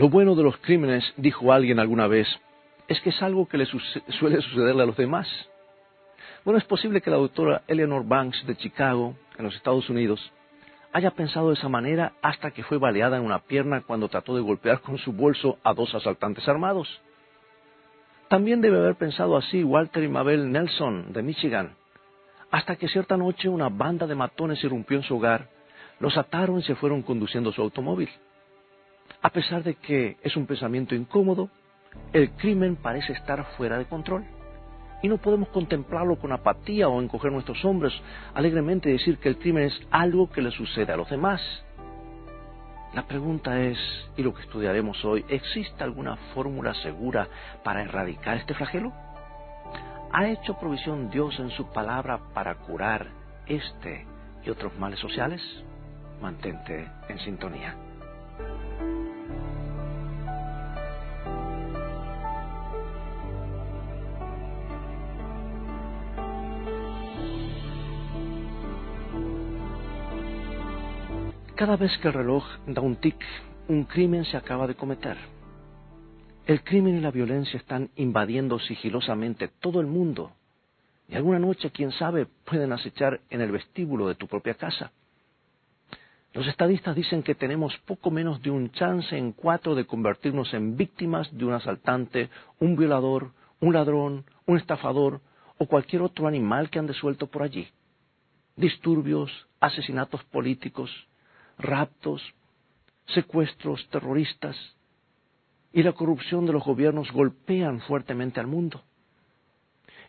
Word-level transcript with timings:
Lo 0.00 0.08
bueno 0.08 0.34
de 0.34 0.42
los 0.42 0.56
crímenes, 0.56 1.04
dijo 1.18 1.52
alguien 1.52 1.78
alguna 1.78 2.06
vez, 2.06 2.26
es 2.88 2.98
que 3.02 3.10
es 3.10 3.22
algo 3.22 3.46
que 3.46 3.58
le 3.58 3.66
suele 3.66 4.40
sucederle 4.40 4.82
a 4.82 4.86
los 4.86 4.96
demás. 4.96 5.28
Bueno, 6.42 6.56
es 6.56 6.64
posible 6.64 7.02
que 7.02 7.10
la 7.10 7.18
doctora 7.18 7.64
Eleanor 7.68 8.06
Banks 8.06 8.46
de 8.46 8.56
Chicago, 8.56 9.14
en 9.36 9.44
los 9.44 9.54
Estados 9.54 9.90
Unidos, 9.90 10.32
haya 10.94 11.10
pensado 11.10 11.48
de 11.48 11.56
esa 11.56 11.68
manera 11.68 12.14
hasta 12.22 12.50
que 12.50 12.62
fue 12.62 12.78
baleada 12.78 13.18
en 13.18 13.26
una 13.26 13.40
pierna 13.40 13.82
cuando 13.82 14.08
trató 14.08 14.34
de 14.34 14.40
golpear 14.40 14.80
con 14.80 14.96
su 14.96 15.12
bolso 15.12 15.58
a 15.62 15.74
dos 15.74 15.94
asaltantes 15.94 16.48
armados. 16.48 16.88
También 18.28 18.62
debe 18.62 18.78
haber 18.78 18.94
pensado 18.94 19.36
así 19.36 19.62
Walter 19.62 20.02
y 20.02 20.08
Mabel 20.08 20.50
Nelson 20.50 21.12
de 21.12 21.22
Michigan, 21.22 21.76
hasta 22.50 22.76
que 22.76 22.88
cierta 22.88 23.18
noche 23.18 23.50
una 23.50 23.68
banda 23.68 24.06
de 24.06 24.14
matones 24.14 24.64
irrumpió 24.64 24.96
en 24.96 25.02
su 25.02 25.16
hogar, 25.16 25.50
los 25.98 26.16
ataron 26.16 26.60
y 26.60 26.62
se 26.62 26.74
fueron 26.74 27.02
conduciendo 27.02 27.52
su 27.52 27.60
automóvil. 27.60 28.08
A 29.22 29.30
pesar 29.30 29.62
de 29.62 29.74
que 29.74 30.16
es 30.22 30.36
un 30.36 30.46
pensamiento 30.46 30.94
incómodo, 30.94 31.50
el 32.12 32.30
crimen 32.32 32.76
parece 32.76 33.12
estar 33.12 33.44
fuera 33.56 33.78
de 33.78 33.86
control. 33.86 34.24
Y 35.02 35.08
no 35.08 35.18
podemos 35.18 35.48
contemplarlo 35.48 36.18
con 36.18 36.32
apatía 36.32 36.88
o 36.88 37.00
encoger 37.00 37.32
nuestros 37.32 37.64
hombros 37.64 37.92
alegremente 38.34 38.88
y 38.88 38.92
decir 38.92 39.18
que 39.18 39.28
el 39.28 39.38
crimen 39.38 39.64
es 39.64 39.80
algo 39.90 40.30
que 40.30 40.42
le 40.42 40.50
sucede 40.50 40.92
a 40.92 40.96
los 40.96 41.08
demás. 41.08 41.40
La 42.92 43.06
pregunta 43.06 43.60
es, 43.60 43.78
y 44.16 44.22
lo 44.22 44.34
que 44.34 44.42
estudiaremos 44.42 45.04
hoy, 45.04 45.24
¿existe 45.28 45.84
alguna 45.84 46.16
fórmula 46.34 46.74
segura 46.74 47.28
para 47.62 47.82
erradicar 47.82 48.36
este 48.36 48.54
flagelo? 48.54 48.92
¿Ha 50.12 50.28
hecho 50.28 50.58
provisión 50.58 51.08
Dios 51.08 51.38
en 51.38 51.50
su 51.50 51.70
palabra 51.70 52.18
para 52.34 52.56
curar 52.56 53.08
este 53.46 54.06
y 54.44 54.50
otros 54.50 54.76
males 54.76 54.98
sociales? 54.98 55.40
Mantente 56.20 56.90
en 57.08 57.18
sintonía. 57.20 57.89
Cada 71.60 71.76
vez 71.76 71.94
que 71.98 72.08
el 72.08 72.14
reloj 72.14 72.42
da 72.68 72.80
un 72.80 72.96
tic, 72.96 73.22
un 73.68 73.84
crimen 73.84 74.24
se 74.24 74.38
acaba 74.38 74.66
de 74.66 74.74
cometer. 74.74 75.18
El 76.46 76.64
crimen 76.64 76.96
y 76.96 77.02
la 77.02 77.10
violencia 77.10 77.58
están 77.58 77.90
invadiendo 77.96 78.58
sigilosamente 78.58 79.48
todo 79.60 79.82
el 79.82 79.86
mundo. 79.86 80.32
Y 81.06 81.16
alguna 81.16 81.38
noche, 81.38 81.70
quién 81.70 81.92
sabe, 81.92 82.26
pueden 82.46 82.72
acechar 82.72 83.20
en 83.28 83.42
el 83.42 83.52
vestíbulo 83.52 84.08
de 84.08 84.14
tu 84.14 84.26
propia 84.26 84.54
casa. 84.54 84.90
Los 86.32 86.46
estadistas 86.46 86.96
dicen 86.96 87.22
que 87.22 87.34
tenemos 87.34 87.76
poco 87.84 88.10
menos 88.10 88.40
de 88.40 88.50
un 88.50 88.70
chance 88.70 89.14
en 89.14 89.32
cuatro 89.32 89.74
de 89.74 89.84
convertirnos 89.84 90.54
en 90.54 90.78
víctimas 90.78 91.28
de 91.30 91.44
un 91.44 91.52
asaltante, 91.52 92.30
un 92.58 92.74
violador, 92.74 93.32
un 93.60 93.74
ladrón, 93.74 94.24
un 94.46 94.56
estafador 94.56 95.20
o 95.58 95.66
cualquier 95.66 96.00
otro 96.00 96.26
animal 96.26 96.70
que 96.70 96.78
ande 96.78 96.94
suelto 96.94 97.26
por 97.26 97.42
allí. 97.42 97.68
Disturbios, 98.56 99.30
asesinatos 99.60 100.24
políticos, 100.24 100.90
raptos, 101.62 102.22
secuestros 103.06 103.88
terroristas 103.90 104.56
y 105.72 105.82
la 105.82 105.92
corrupción 105.92 106.46
de 106.46 106.52
los 106.52 106.64
gobiernos 106.64 107.10
golpean 107.12 107.80
fuertemente 107.80 108.40
al 108.40 108.46
mundo. 108.46 108.82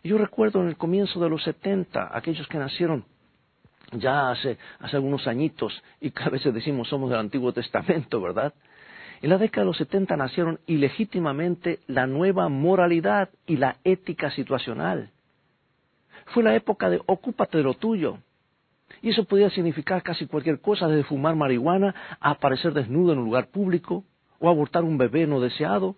yo 0.02 0.18
recuerdo 0.18 0.60
en 0.62 0.68
el 0.68 0.76
comienzo 0.76 1.20
de 1.20 1.30
los 1.30 1.42
70, 1.44 2.16
aquellos 2.16 2.48
que 2.48 2.58
nacieron 2.58 3.04
ya 3.92 4.30
hace, 4.30 4.58
algunos 4.80 5.26
añitos, 5.26 5.82
y 6.00 6.10
cada 6.10 6.30
vez 6.30 6.42
decimos 6.52 6.88
somos 6.88 7.10
del 7.10 7.20
Antiguo 7.20 7.52
Testamento, 7.52 8.20
¿verdad? 8.20 8.54
En 9.20 9.30
la 9.30 9.38
década 9.38 9.62
de 9.62 9.66
los 9.66 9.76
70 9.76 10.16
nacieron 10.16 10.58
ilegítimamente 10.66 11.80
la 11.86 12.06
nueva 12.08 12.48
moralidad 12.48 13.28
y 13.46 13.56
la 13.56 13.76
ética 13.84 14.30
situacional. 14.32 15.10
Fue 16.26 16.42
la 16.42 16.56
época 16.56 16.90
de 16.90 17.00
ocúpate 17.06 17.58
de 17.58 17.64
lo 17.64 17.74
tuyo, 17.74 18.18
y 19.00 19.10
eso 19.10 19.24
podía 19.24 19.50
significar 19.50 20.02
casi 20.02 20.26
cualquier 20.26 20.60
cosa, 20.60 20.88
desde 20.88 21.04
fumar 21.04 21.34
marihuana 21.34 21.94
a 22.20 22.30
aparecer 22.30 22.72
desnudo 22.72 23.12
en 23.12 23.18
un 23.20 23.24
lugar 23.24 23.48
público 23.48 24.04
o 24.38 24.48
abortar 24.48 24.84
un 24.84 24.98
bebé 24.98 25.26
no 25.26 25.40
deseado. 25.40 25.96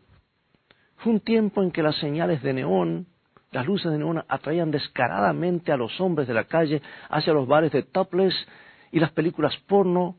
Fue 0.98 1.12
un 1.12 1.20
tiempo 1.20 1.62
en 1.62 1.70
que 1.70 1.82
las 1.82 1.96
señales 1.96 2.42
de 2.42 2.52
neón, 2.52 3.06
las 3.50 3.66
luces 3.66 3.90
de 3.90 3.98
neón 3.98 4.22
atraían 4.28 4.70
descaradamente 4.70 5.72
a 5.72 5.76
los 5.76 6.00
hombres 6.00 6.28
de 6.28 6.34
la 6.34 6.44
calle 6.44 6.82
hacia 7.08 7.32
los 7.32 7.46
bares 7.46 7.72
de 7.72 7.82
topless 7.82 8.34
y 8.92 9.00
las 9.00 9.10
películas 9.10 9.56
porno, 9.66 10.16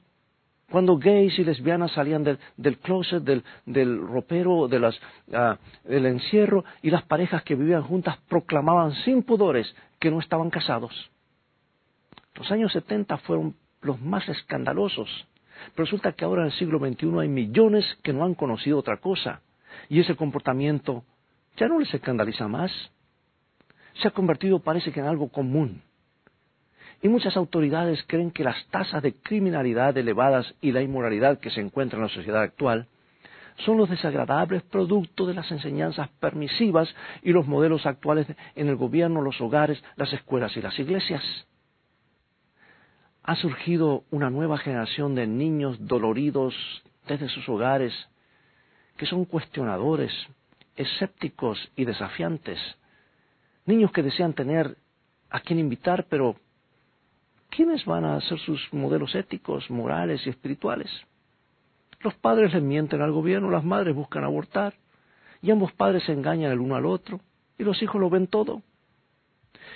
cuando 0.69 0.97
gays 0.97 1.37
y 1.37 1.43
lesbianas 1.43 1.91
salían 1.91 2.23
del, 2.23 2.77
closet, 2.79 3.23
del, 3.23 4.01
ropero, 4.01 4.67
de 4.67 4.79
las, 4.79 4.99
ah, 5.31 5.57
del 5.83 6.07
encierro, 6.07 6.65
y 6.81 6.89
las 6.89 7.03
parejas 7.03 7.43
que 7.43 7.55
vivían 7.55 7.83
juntas 7.83 8.17
proclamaban 8.27 8.93
sin 9.05 9.23
pudores 9.23 9.73
que 9.99 10.09
no 10.09 10.19
estaban 10.19 10.49
casados. 10.49 11.11
Los 12.35 12.51
años 12.51 12.71
70 12.73 13.17
fueron 13.19 13.55
los 13.81 14.01
más 14.01 14.27
escandalosos. 14.27 15.09
Pero 15.73 15.85
resulta 15.85 16.11
que 16.11 16.25
ahora 16.25 16.41
en 16.41 16.47
el 16.47 16.53
siglo 16.53 16.79
XXI 16.79 17.19
hay 17.19 17.29
millones 17.29 17.85
que 18.03 18.13
no 18.13 18.25
han 18.25 18.35
conocido 18.35 18.77
otra 18.77 18.97
cosa. 18.97 19.41
Y 19.89 19.99
ese 19.99 20.15
comportamiento 20.15 21.03
ya 21.57 21.67
no 21.67 21.79
les 21.79 21.93
escandaliza 21.93 22.47
más. 22.47 22.71
Se 24.01 24.07
ha 24.09 24.11
convertido, 24.11 24.59
parece 24.59 24.91
que, 24.91 24.99
en 24.99 25.05
algo 25.05 25.29
común. 25.29 25.81
Y 27.01 27.07
muchas 27.07 27.37
autoridades 27.37 28.03
creen 28.07 28.31
que 28.31 28.43
las 28.43 28.65
tasas 28.67 29.01
de 29.01 29.13
criminalidad 29.13 29.97
elevadas 29.97 30.55
y 30.59 30.71
la 30.71 30.81
inmoralidad 30.81 31.39
que 31.39 31.51
se 31.51 31.61
encuentra 31.61 31.97
en 31.97 32.03
la 32.03 32.09
sociedad 32.09 32.41
actual 32.41 32.87
son 33.65 33.77
los 33.77 33.89
desagradables 33.89 34.63
productos 34.63 35.27
de 35.27 35.33
las 35.33 35.49
enseñanzas 35.49 36.09
permisivas 36.19 36.93
y 37.21 37.31
los 37.31 37.47
modelos 37.47 37.85
actuales 37.85 38.27
en 38.55 38.67
el 38.67 38.75
gobierno, 38.75 39.21
los 39.21 39.39
hogares, 39.39 39.81
las 39.95 40.11
escuelas 40.11 40.57
y 40.57 40.61
las 40.61 40.77
iglesias 40.77 41.23
ha 43.27 43.35
surgido 43.35 44.03
una 44.11 44.29
nueva 44.29 44.59
generación 44.59 45.15
de 45.15 45.25
niños 45.25 45.77
doloridos 45.79 46.53
desde 47.07 47.27
sus 47.27 47.49
hogares, 47.49 47.91
que 48.97 49.07
son 49.07 49.25
cuestionadores, 49.25 50.11
escépticos 50.75 51.57
y 51.75 51.85
desafiantes. 51.85 52.59
Niños 53.65 53.91
que 53.91 54.03
desean 54.03 54.33
tener 54.33 54.77
a 55.31 55.39
quien 55.39 55.57
invitar, 55.57 56.05
pero 56.07 56.35
¿quiénes 57.49 57.83
van 57.85 58.05
a 58.05 58.21
ser 58.21 58.37
sus 58.37 58.71
modelos 58.71 59.15
éticos, 59.15 59.71
morales 59.71 60.21
y 60.27 60.29
espirituales? 60.29 60.91
Los 62.01 62.13
padres 62.13 62.53
les 62.53 62.61
mienten 62.61 63.01
al 63.01 63.11
gobierno, 63.11 63.49
las 63.49 63.63
madres 63.63 63.95
buscan 63.95 64.23
abortar, 64.23 64.75
y 65.41 65.49
ambos 65.49 65.71
padres 65.73 66.03
se 66.03 66.11
engañan 66.11 66.51
el 66.51 66.59
uno 66.59 66.75
al 66.75 66.85
otro, 66.85 67.19
y 67.57 67.63
los 67.63 67.81
hijos 67.81 67.99
lo 67.99 68.11
ven 68.11 68.27
todo. 68.27 68.61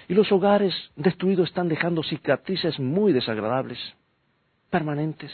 Y 0.08 0.14
los 0.14 0.32
hogares 0.32 0.74
destruidos 0.96 1.50
están 1.50 1.70
dejando 1.70 2.04
cicatrices 2.04 2.80
muy 2.80 3.14
desagradables, 3.14 3.80
permanentes. 4.70 5.32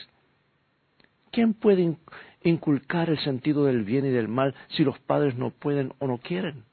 ¿Quién 1.32 1.54
puede 1.54 1.98
inculcar 2.44 3.10
el 3.10 3.20
sentido 3.20 3.66
del 3.66 3.84
bien 3.84 4.06
y 4.06 4.10
del 4.10 4.28
mal 4.28 4.56
si 4.70 4.84
los 4.84 4.98
padres 5.00 5.36
no 5.36 5.50
pueden 5.50 5.94
o 6.00 6.08
no 6.08 6.18
quieren? 6.18 6.64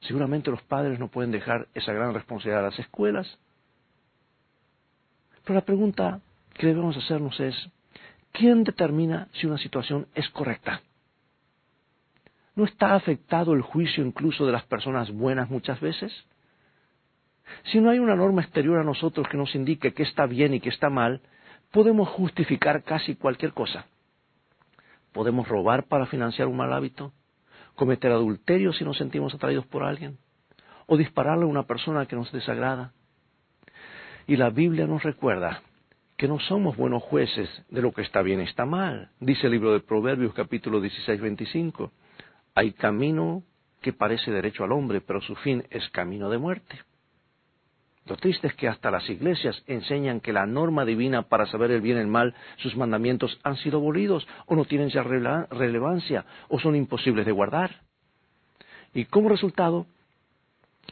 Seguramente 0.00 0.50
los 0.50 0.62
padres 0.62 0.98
no 0.98 1.08
pueden 1.08 1.30
dejar 1.30 1.68
esa 1.74 1.92
gran 1.92 2.12
responsabilidad 2.12 2.60
a 2.60 2.70
las 2.70 2.78
escuelas. 2.78 3.38
Pero 5.44 5.54
la 5.54 5.64
pregunta 5.64 6.20
que 6.54 6.66
debemos 6.66 6.96
hacernos 6.96 7.38
es, 7.40 7.54
¿quién 8.32 8.64
determina 8.64 9.28
si 9.32 9.46
una 9.46 9.58
situación 9.58 10.06
es 10.14 10.28
correcta? 10.30 10.82
¿No 12.54 12.64
está 12.64 12.94
afectado 12.94 13.52
el 13.52 13.62
juicio 13.62 14.04
incluso 14.04 14.46
de 14.46 14.52
las 14.52 14.64
personas 14.64 15.10
buenas 15.10 15.50
muchas 15.50 15.80
veces? 15.80 16.12
Si 17.64 17.80
no 17.80 17.90
hay 17.90 17.98
una 17.98 18.16
norma 18.16 18.42
exterior 18.42 18.78
a 18.78 18.84
nosotros 18.84 19.28
que 19.28 19.36
nos 19.36 19.54
indique 19.54 19.92
qué 19.92 20.02
está 20.02 20.26
bien 20.26 20.54
y 20.54 20.60
qué 20.60 20.68
está 20.68 20.90
mal, 20.90 21.20
podemos 21.70 22.08
justificar 22.08 22.82
casi 22.84 23.16
cualquier 23.16 23.52
cosa. 23.52 23.86
Podemos 25.12 25.48
robar 25.48 25.84
para 25.84 26.06
financiar 26.06 26.48
un 26.48 26.56
mal 26.56 26.72
hábito, 26.72 27.12
cometer 27.74 28.12
adulterio 28.12 28.72
si 28.72 28.84
nos 28.84 28.96
sentimos 28.96 29.34
atraídos 29.34 29.66
por 29.66 29.82
alguien, 29.82 30.18
o 30.86 30.96
dispararle 30.96 31.44
a 31.44 31.48
una 31.48 31.64
persona 31.64 32.06
que 32.06 32.16
nos 32.16 32.30
desagrada. 32.32 32.92
Y 34.26 34.36
la 34.36 34.50
Biblia 34.50 34.86
nos 34.86 35.02
recuerda 35.02 35.62
que 36.16 36.28
no 36.28 36.38
somos 36.40 36.76
buenos 36.76 37.02
jueces 37.02 37.48
de 37.68 37.82
lo 37.82 37.92
que 37.92 38.02
está 38.02 38.22
bien 38.22 38.40
y 38.40 38.44
está 38.44 38.64
mal. 38.64 39.10
Dice 39.20 39.46
el 39.46 39.52
libro 39.52 39.72
de 39.72 39.80
Proverbios 39.80 40.32
capítulo 40.32 40.80
16, 40.80 41.20
25. 41.20 41.92
Hay 42.54 42.72
camino 42.72 43.42
que 43.80 43.92
parece 43.92 44.30
derecho 44.30 44.64
al 44.64 44.72
hombre, 44.72 45.00
pero 45.00 45.20
su 45.20 45.34
fin 45.36 45.64
es 45.70 45.88
camino 45.90 46.30
de 46.30 46.38
muerte. 46.38 46.78
Lo 48.06 48.16
triste 48.16 48.48
es 48.48 48.54
que 48.54 48.68
hasta 48.68 48.90
las 48.90 49.08
iglesias 49.08 49.62
enseñan 49.66 50.20
que 50.20 50.34
la 50.34 50.44
norma 50.44 50.84
divina 50.84 51.22
para 51.22 51.46
saber 51.46 51.70
el 51.70 51.80
bien 51.80 51.96
y 51.96 52.00
el 52.00 52.06
mal, 52.06 52.34
sus 52.58 52.76
mandamientos 52.76 53.40
han 53.42 53.56
sido 53.56 53.78
abolidos 53.78 54.26
o 54.46 54.54
no 54.54 54.66
tienen 54.66 54.90
ya 54.90 55.02
relevancia 55.02 56.26
o 56.48 56.60
son 56.60 56.76
imposibles 56.76 57.24
de 57.24 57.32
guardar. 57.32 57.80
Y 58.92 59.06
como 59.06 59.30
resultado, 59.30 59.86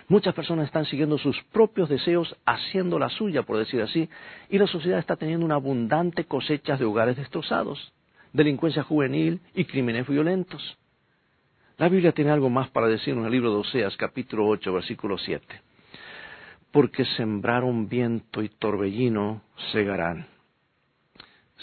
muchas 0.08 0.34
personas 0.34 0.66
están 0.66 0.86
siguiendo 0.86 1.18
sus 1.18 1.40
propios 1.52 1.90
deseos, 1.90 2.34
haciendo 2.46 2.98
la 2.98 3.10
suya, 3.10 3.42
por 3.42 3.58
decir 3.58 3.82
así, 3.82 4.08
y 4.48 4.58
la 4.58 4.66
sociedad 4.66 4.98
está 4.98 5.16
teniendo 5.16 5.44
una 5.44 5.56
abundante 5.56 6.24
cosecha 6.24 6.78
de 6.78 6.86
hogares 6.86 7.16
destrozados. 7.16 7.92
delincuencia 8.32 8.82
juvenil 8.82 9.42
y 9.54 9.66
crímenes 9.66 10.08
violentos. 10.08 10.78
La 11.76 11.90
Biblia 11.90 12.12
tiene 12.12 12.30
algo 12.30 12.48
más 12.48 12.70
para 12.70 12.86
decirnos 12.86 13.22
en 13.22 13.26
el 13.26 13.32
libro 13.32 13.50
de 13.50 13.58
Oseas, 13.58 13.94
capítulo 13.98 14.46
8, 14.46 14.72
versículo 14.72 15.18
7. 15.18 15.71
Porque 16.72 17.04
sembraron 17.04 17.88
viento 17.88 18.42
y 18.42 18.48
torbellino, 18.48 19.42
segarán. 19.72 20.26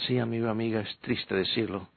Sí, 0.05 0.17
amigo, 0.17 0.49
amiga, 0.49 0.81
es 0.81 0.99
triste 0.99 1.35
decirlo, 1.35 1.89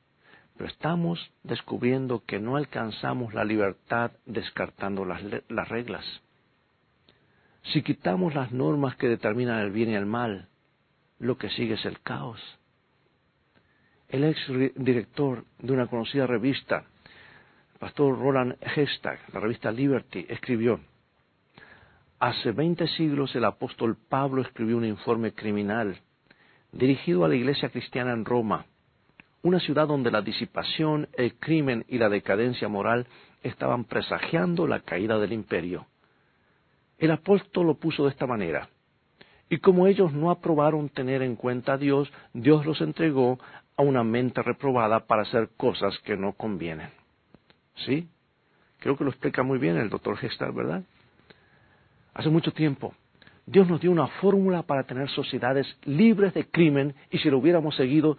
pero 0.56 0.68
estamos 0.68 1.30
descubriendo 1.44 2.24
que 2.26 2.40
no 2.40 2.56
alcanzamos 2.56 3.34
la 3.34 3.44
libertad 3.44 4.12
descartando 4.26 5.04
las, 5.04 5.22
las 5.48 5.68
reglas. 5.68 6.04
Si 7.72 7.82
quitamos 7.82 8.34
las 8.34 8.50
normas 8.50 8.96
que 8.96 9.08
determinan 9.08 9.60
el 9.60 9.70
bien 9.70 9.90
y 9.90 9.94
el 9.94 10.06
mal, 10.06 10.48
lo 11.18 11.38
que 11.38 11.50
sigue 11.50 11.74
es 11.74 11.84
el 11.84 12.00
caos. 12.00 12.40
El 14.08 14.24
ex 14.24 14.40
director 14.74 15.44
de 15.58 15.72
una 15.72 15.86
conocida 15.86 16.26
revista, 16.26 16.84
pastor 17.78 18.18
Roland 18.18 18.56
Hestag, 18.60 19.20
la 19.32 19.40
revista 19.40 19.70
Liberty, 19.70 20.26
escribió, 20.28 20.80
Hace 22.22 22.52
veinte 22.52 22.86
siglos 22.86 23.34
el 23.34 23.44
apóstol 23.44 23.96
Pablo 24.08 24.42
escribió 24.42 24.76
un 24.76 24.84
informe 24.84 25.32
criminal 25.32 25.98
dirigido 26.70 27.24
a 27.24 27.28
la 27.28 27.34
iglesia 27.34 27.70
cristiana 27.70 28.12
en 28.12 28.24
Roma, 28.24 28.66
una 29.42 29.58
ciudad 29.58 29.88
donde 29.88 30.12
la 30.12 30.22
disipación, 30.22 31.08
el 31.14 31.34
crimen 31.40 31.84
y 31.88 31.98
la 31.98 32.08
decadencia 32.08 32.69
moral 32.69 33.08
estaban 33.42 33.86
presagiando 33.86 34.69
la 34.69 34.78
caída 34.78 35.19
del 35.19 35.32
imperio. 35.32 35.88
El 36.96 37.10
apóstol 37.10 37.66
lo 37.66 37.74
puso 37.74 38.04
de 38.04 38.10
esta 38.10 38.28
manera. 38.28 38.69
Y 39.48 39.58
como 39.58 39.88
ellos 39.88 40.12
no 40.12 40.30
aprobaron 40.30 40.90
tener 40.90 41.22
en 41.22 41.34
cuenta 41.34 41.72
a 41.72 41.76
Dios, 41.76 42.08
Dios 42.32 42.64
los 42.64 42.80
entregó 42.82 43.40
a 43.76 43.82
una 43.82 44.04
mente 44.04 44.42
reprobada 44.42 45.06
para 45.08 45.22
hacer 45.22 45.48
cosas 45.56 45.98
que 46.04 46.16
no 46.16 46.34
convienen. 46.34 46.90
¿Sí? 47.84 48.06
Creo 48.78 48.96
que 48.96 49.02
lo 49.02 49.10
explica 49.10 49.42
muy 49.42 49.58
bien 49.58 49.76
el 49.76 49.90
doctor 49.90 50.16
Gestar, 50.19 50.52
¿verdad? 50.52 50.84
Hace 52.14 52.28
mucho 52.28 52.52
tiempo, 52.52 52.94
Dios 53.46 53.68
nos 53.68 53.80
dio 53.80 53.90
una 53.90 54.06
fórmula 54.06 54.62
para 54.62 54.84
tener 54.84 55.08
sociedades 55.10 55.66
libres 55.84 56.34
de 56.34 56.46
crimen 56.46 56.94
y 57.10 57.18
si 57.18 57.30
lo 57.30 57.38
hubiéramos 57.38 57.74
seguido, 57.76 58.16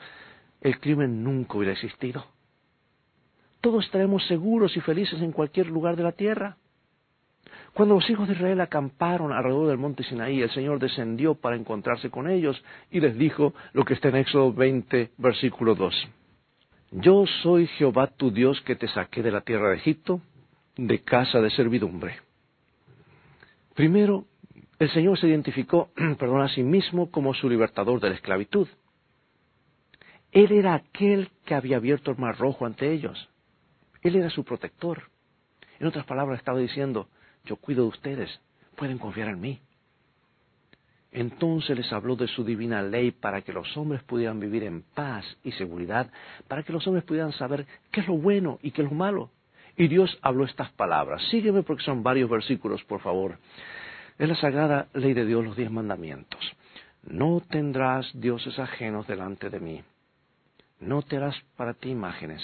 el 0.62 0.80
crimen 0.80 1.24
nunca 1.24 1.58
hubiera 1.58 1.74
existido. 1.74 2.26
Todos 3.62 3.86
estaremos 3.86 4.26
seguros 4.28 4.76
y 4.76 4.82
felices 4.82 5.22
en 5.22 5.32
cualquier 5.32 5.68
lugar 5.68 5.96
de 5.96 6.04
la 6.04 6.12
tierra. 6.12 6.58
Cuando 7.74 7.96
los 7.96 8.10
hijos 8.10 8.28
de 8.28 8.34
Israel 8.34 8.62
acamparon 8.62 9.32
alrededor 9.32 9.70
del 9.70 9.78
monte 9.78 10.04
Sinaí, 10.04 10.42
el 10.42 10.52
Señor 10.52 10.80
descendió 10.80 11.36
para 11.36 11.56
encontrarse 11.56 12.10
con 12.10 12.30
ellos 12.30 12.62
y 12.92 13.00
les 13.00 13.18
dijo 13.18 13.54
lo 13.74 13.86
que 13.86 13.94
está 13.94 14.10
en 14.10 14.18
Éxodo 14.18 14.54
20, 14.54 15.12
versículo 15.18 15.76
2. 15.76 16.08
Yo 16.92 17.26
soy 17.42 17.68
Jehová 17.68 18.08
tu 18.08 18.32
Dios 18.32 18.62
que 18.62 18.76
te 18.76 18.88
saqué 18.88 19.24
de 19.24 19.32
la 19.32 19.42
tierra 19.42 19.70
de 19.70 19.78
Egipto, 19.78 20.22
de 20.76 21.00
casa 21.00 21.40
de 21.40 21.50
servidumbre. 21.50 22.18
Primero, 23.74 24.26
el 24.80 24.90
Señor 24.92 25.18
se 25.20 25.28
identificó, 25.28 25.90
perdón, 26.20 26.42
a 26.42 26.50
sí 26.50 26.64
mismo 26.64 27.10
como 27.10 27.34
su 27.34 27.50
libertador 27.50 28.00
de 28.00 28.10
la 28.10 28.16
esclavitud. 28.16 28.68
Él 30.32 30.52
era 30.52 30.74
aquel 30.74 31.30
que 31.46 31.56
había 31.56 31.78
abierto 31.78 32.12
el 32.12 32.18
mar 32.18 32.38
rojo 32.38 32.66
ante 32.66 32.92
ellos. 32.92 33.30
Él 34.02 34.16
era 34.16 34.30
su 34.30 34.44
protector. 34.44 35.04
En 35.80 35.88
otras 35.88 36.06
palabras, 36.06 36.40
estaba 36.40 36.60
diciendo, 36.60 37.08
yo 37.46 37.56
cuido 37.56 37.84
de 37.84 37.90
ustedes, 37.90 38.40
pueden 38.76 38.98
confiar 38.98 39.30
en 39.30 39.40
mí. 39.40 39.60
Entonces 41.12 41.78
les 41.78 41.94
habló 41.94 42.16
de 42.16 42.28
su 42.28 42.44
divina 42.44 42.82
ley 42.82 43.12
para 43.12 43.42
que 43.44 43.54
los 43.54 43.78
hombres 43.78 44.02
pudieran 44.04 44.40
vivir 44.40 44.64
en 44.64 44.82
paz 44.82 45.24
y 45.44 45.52
seguridad, 45.52 46.12
para 46.48 46.64
que 46.64 46.74
los 46.74 46.86
hombres 46.88 47.04
pudieran 47.04 47.32
saber 47.34 47.68
qué 47.92 48.02
es 48.02 48.08
lo 48.08 48.18
bueno 48.18 48.58
y 48.64 48.72
qué 48.72 48.82
es 48.82 48.90
lo 48.90 48.96
malo. 48.96 49.30
Y 49.76 49.88
Dios 49.88 50.18
habló 50.22 50.46
estas 50.46 50.72
palabras. 50.72 51.22
Sígueme 51.30 51.64
porque 51.64 51.84
son 51.84 52.04
varios 52.04 52.30
versículos, 52.30 52.84
por 52.84 53.02
favor. 53.02 53.40
Es 54.18 54.30
la 54.30 54.36
sagrada 54.36 54.88
ley 54.94 55.14
de 55.14 55.26
Dios, 55.26 55.44
los 55.44 55.56
diez 55.56 55.72
mandamientos. 55.72 56.40
No 57.04 57.42
tendrás 57.50 58.10
dioses 58.14 58.58
ajenos 58.60 59.08
delante 59.08 59.50
de 59.50 59.60
mí. 59.60 59.82
No 60.80 61.02
te 61.02 61.18
harás 61.18 61.36
para 61.58 61.74
ti 61.74 61.90
imágenes. 61.90 62.42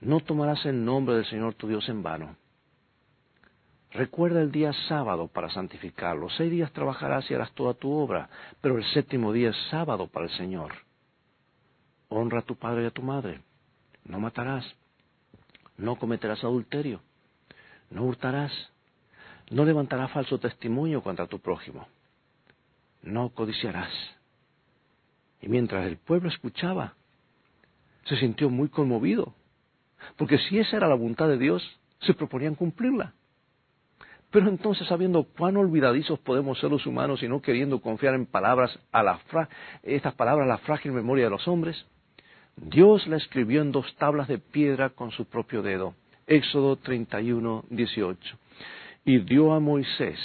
No 0.00 0.20
tomarás 0.20 0.64
el 0.66 0.84
nombre 0.84 1.16
del 1.16 1.26
Señor 1.26 1.54
tu 1.54 1.68
Dios 1.68 1.88
en 1.88 2.02
vano 2.02 2.36
Recuerda 3.96 4.42
el 4.42 4.52
día 4.52 4.74
sábado 4.88 5.26
para 5.28 5.48
santificarlo. 5.48 6.28
Seis 6.28 6.50
días 6.50 6.70
trabajarás 6.72 7.30
y 7.30 7.34
harás 7.34 7.52
toda 7.52 7.72
tu 7.72 7.90
obra, 7.92 8.28
pero 8.60 8.76
el 8.76 8.84
séptimo 8.84 9.32
día 9.32 9.50
es 9.50 9.56
sábado 9.70 10.06
para 10.06 10.26
el 10.26 10.32
Señor. 10.32 10.72
Honra 12.10 12.40
a 12.40 12.42
tu 12.42 12.56
padre 12.56 12.82
y 12.82 12.86
a 12.86 12.90
tu 12.90 13.00
madre. 13.00 13.40
No 14.04 14.20
matarás. 14.20 14.66
No 15.78 15.96
cometerás 15.96 16.42
adulterio. 16.44 17.00
No 17.90 18.04
hurtarás. 18.04 18.52
No 19.50 19.64
levantarás 19.64 20.10
falso 20.10 20.38
testimonio 20.38 21.02
contra 21.02 21.26
tu 21.26 21.38
prójimo. 21.38 21.86
No 23.02 23.30
codiciarás. 23.30 23.92
Y 25.40 25.48
mientras 25.48 25.86
el 25.86 25.98
pueblo 25.98 26.28
escuchaba, 26.28 26.94
se 28.04 28.16
sintió 28.16 28.50
muy 28.50 28.68
conmovido, 28.68 29.34
porque 30.16 30.38
si 30.38 30.58
esa 30.58 30.76
era 30.76 30.88
la 30.88 30.94
voluntad 30.94 31.28
de 31.28 31.38
Dios, 31.38 31.62
se 32.00 32.14
proponían 32.14 32.54
cumplirla. 32.54 33.12
Pero 34.30 34.48
entonces, 34.48 34.86
sabiendo 34.88 35.24
cuán 35.24 35.56
olvidadizos 35.56 36.18
podemos 36.18 36.58
ser 36.58 36.70
los 36.70 36.86
humanos 36.86 37.22
y 37.22 37.28
no 37.28 37.40
queriendo 37.40 37.80
confiar 37.80 38.14
en 38.14 38.26
palabras 38.26 38.78
a 38.92 39.02
la 39.02 39.20
estas 39.82 40.14
palabras 40.14 40.46
a 40.46 40.48
la 40.48 40.58
frágil 40.58 40.92
memoria 40.92 41.24
de 41.24 41.30
los 41.30 41.46
hombres, 41.46 41.86
Dios 42.56 43.06
la 43.06 43.16
escribió 43.16 43.62
en 43.62 43.72
dos 43.72 43.94
tablas 43.96 44.28
de 44.28 44.38
piedra 44.38 44.90
con 44.90 45.10
su 45.10 45.26
propio 45.26 45.62
dedo. 45.62 45.94
Éxodo 46.26 46.76
31, 46.76 47.64
18. 47.70 48.38
Y 49.04 49.18
dio 49.18 49.52
a 49.52 49.60
Moisés, 49.60 50.18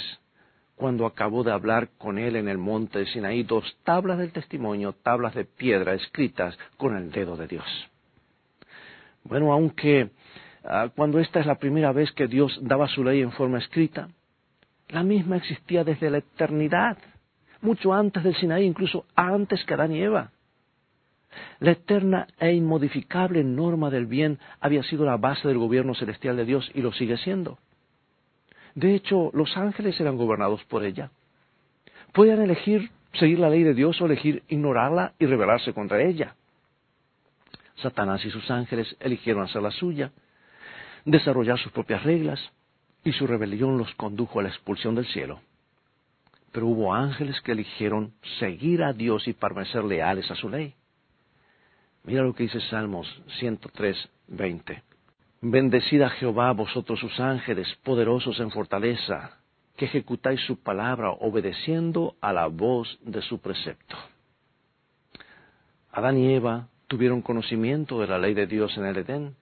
cuando 0.74 1.06
acabó 1.06 1.44
de 1.44 1.52
hablar 1.52 1.90
con 1.98 2.18
él 2.18 2.36
en 2.36 2.48
el 2.48 2.58
monte 2.58 2.98
de 2.98 3.06
Sinaí, 3.06 3.44
dos 3.44 3.76
tablas 3.84 4.18
del 4.18 4.32
testimonio, 4.32 4.94
tablas 5.02 5.34
de 5.34 5.44
piedra 5.44 5.94
escritas 5.94 6.58
con 6.76 6.96
el 6.96 7.12
dedo 7.12 7.36
de 7.36 7.46
Dios. 7.46 7.88
Bueno, 9.24 9.52
aunque 9.52 10.10
Ah, 10.64 10.90
cuando 10.94 11.18
esta 11.18 11.40
es 11.40 11.46
la 11.46 11.56
primera 11.56 11.92
vez 11.92 12.12
que 12.12 12.28
Dios 12.28 12.56
daba 12.62 12.86
su 12.88 13.02
ley 13.02 13.20
en 13.20 13.32
forma 13.32 13.58
escrita. 13.58 14.08
La 14.88 15.02
misma 15.02 15.36
existía 15.36 15.84
desde 15.84 16.10
la 16.10 16.18
eternidad, 16.18 16.98
mucho 17.60 17.92
antes 17.92 18.22
del 18.22 18.36
Sinaí, 18.36 18.64
incluso 18.64 19.06
antes 19.16 19.64
que 19.64 19.74
Adán 19.74 19.92
y 19.92 20.02
Eva. 20.02 20.30
La 21.60 21.72
eterna 21.72 22.26
e 22.38 22.52
inmodificable 22.52 23.44
norma 23.44 23.90
del 23.90 24.06
bien 24.06 24.38
había 24.60 24.82
sido 24.82 25.04
la 25.04 25.16
base 25.16 25.48
del 25.48 25.58
gobierno 25.58 25.94
celestial 25.94 26.36
de 26.36 26.44
Dios 26.44 26.70
y 26.74 26.82
lo 26.82 26.92
sigue 26.92 27.16
siendo. 27.18 27.58
De 28.74 28.94
hecho, 28.94 29.30
los 29.34 29.56
ángeles 29.56 30.00
eran 30.00 30.16
gobernados 30.16 30.64
por 30.64 30.84
ella. 30.84 31.10
Podían 32.12 32.40
elegir 32.40 32.90
seguir 33.14 33.38
la 33.38 33.50
ley 33.50 33.62
de 33.62 33.74
Dios 33.74 34.00
o 34.00 34.06
elegir 34.06 34.42
ignorarla 34.48 35.12
y 35.18 35.26
rebelarse 35.26 35.72
contra 35.72 36.02
ella. 36.02 36.34
Satanás 37.76 38.24
y 38.24 38.30
sus 38.30 38.50
ángeles 38.50 38.96
eligieron 39.00 39.42
hacer 39.42 39.62
la 39.62 39.70
suya 39.70 40.12
desarrollar 41.04 41.58
sus 41.58 41.72
propias 41.72 42.02
reglas 42.02 42.40
y 43.04 43.12
su 43.12 43.26
rebelión 43.26 43.78
los 43.78 43.92
condujo 43.94 44.40
a 44.40 44.44
la 44.44 44.48
expulsión 44.48 44.94
del 44.94 45.06
cielo. 45.06 45.40
Pero 46.52 46.66
hubo 46.66 46.94
ángeles 46.94 47.40
que 47.40 47.52
eligieron 47.52 48.12
seguir 48.38 48.82
a 48.82 48.92
Dios 48.92 49.26
y 49.26 49.32
permanecer 49.32 49.84
leales 49.84 50.30
a 50.30 50.36
su 50.36 50.48
ley. 50.48 50.74
Mira 52.04 52.22
lo 52.22 52.34
que 52.34 52.44
dice 52.44 52.60
Salmos 52.62 53.06
103, 53.38 54.08
20. 54.28 54.82
Bendecid 55.40 56.02
a 56.02 56.10
Jehová 56.10 56.52
vosotros 56.52 56.98
sus 56.98 57.18
ángeles, 57.20 57.68
poderosos 57.84 58.40
en 58.40 58.50
fortaleza, 58.50 59.38
que 59.76 59.84
ejecutáis 59.84 60.40
su 60.40 60.60
palabra 60.60 61.10
obedeciendo 61.10 62.16
a 62.20 62.32
la 62.32 62.46
voz 62.46 62.98
de 63.02 63.22
su 63.22 63.40
precepto. 63.40 63.96
Adán 65.92 66.18
y 66.18 66.34
Eva 66.34 66.68
tuvieron 66.88 67.22
conocimiento 67.22 68.00
de 68.00 68.06
la 68.08 68.18
ley 68.18 68.34
de 68.34 68.46
Dios 68.46 68.76
en 68.76 68.86
el 68.86 68.96
Edén, 68.96 69.36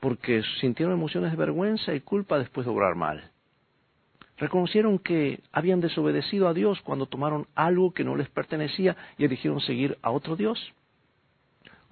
porque 0.00 0.42
sintieron 0.60 0.94
emociones 0.94 1.30
de 1.30 1.36
vergüenza 1.36 1.94
y 1.94 2.00
culpa 2.00 2.38
después 2.38 2.66
de 2.66 2.72
obrar 2.72 2.94
mal. 2.94 3.30
Reconocieron 4.36 4.98
que 4.98 5.40
habían 5.50 5.80
desobedecido 5.80 6.48
a 6.48 6.54
Dios 6.54 6.80
cuando 6.82 7.06
tomaron 7.06 7.46
algo 7.54 7.94
que 7.94 8.04
no 8.04 8.16
les 8.16 8.28
pertenecía 8.28 8.96
y 9.16 9.24
eligieron 9.24 9.60
seguir 9.60 9.96
a 10.02 10.10
otro 10.10 10.36
Dios. 10.36 10.58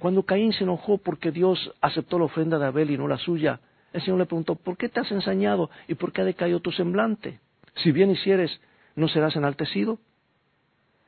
Cuando 0.02 0.24
Caín 0.24 0.52
se 0.52 0.64
enojó 0.64 0.98
porque 0.98 1.30
Dios 1.30 1.72
aceptó 1.80 2.18
la 2.18 2.24
ofrenda 2.24 2.58
de 2.58 2.66
Abel 2.66 2.90
y 2.90 2.98
no 2.98 3.06
la 3.06 3.18
suya, 3.18 3.60
el 3.92 4.02
Señor 4.02 4.18
le 4.18 4.26
preguntó, 4.26 4.56
¿por 4.56 4.76
qué 4.76 4.88
te 4.88 4.98
has 4.98 5.12
ensañado 5.12 5.70
y 5.86 5.94
por 5.94 6.12
qué 6.12 6.22
ha 6.22 6.24
decaído 6.24 6.58
tu 6.58 6.72
semblante? 6.72 7.38
Si 7.76 7.92
bien 7.92 8.10
hicieres, 8.10 8.60
¿no 8.96 9.06
serás 9.06 9.36
enaltecido? 9.36 10.00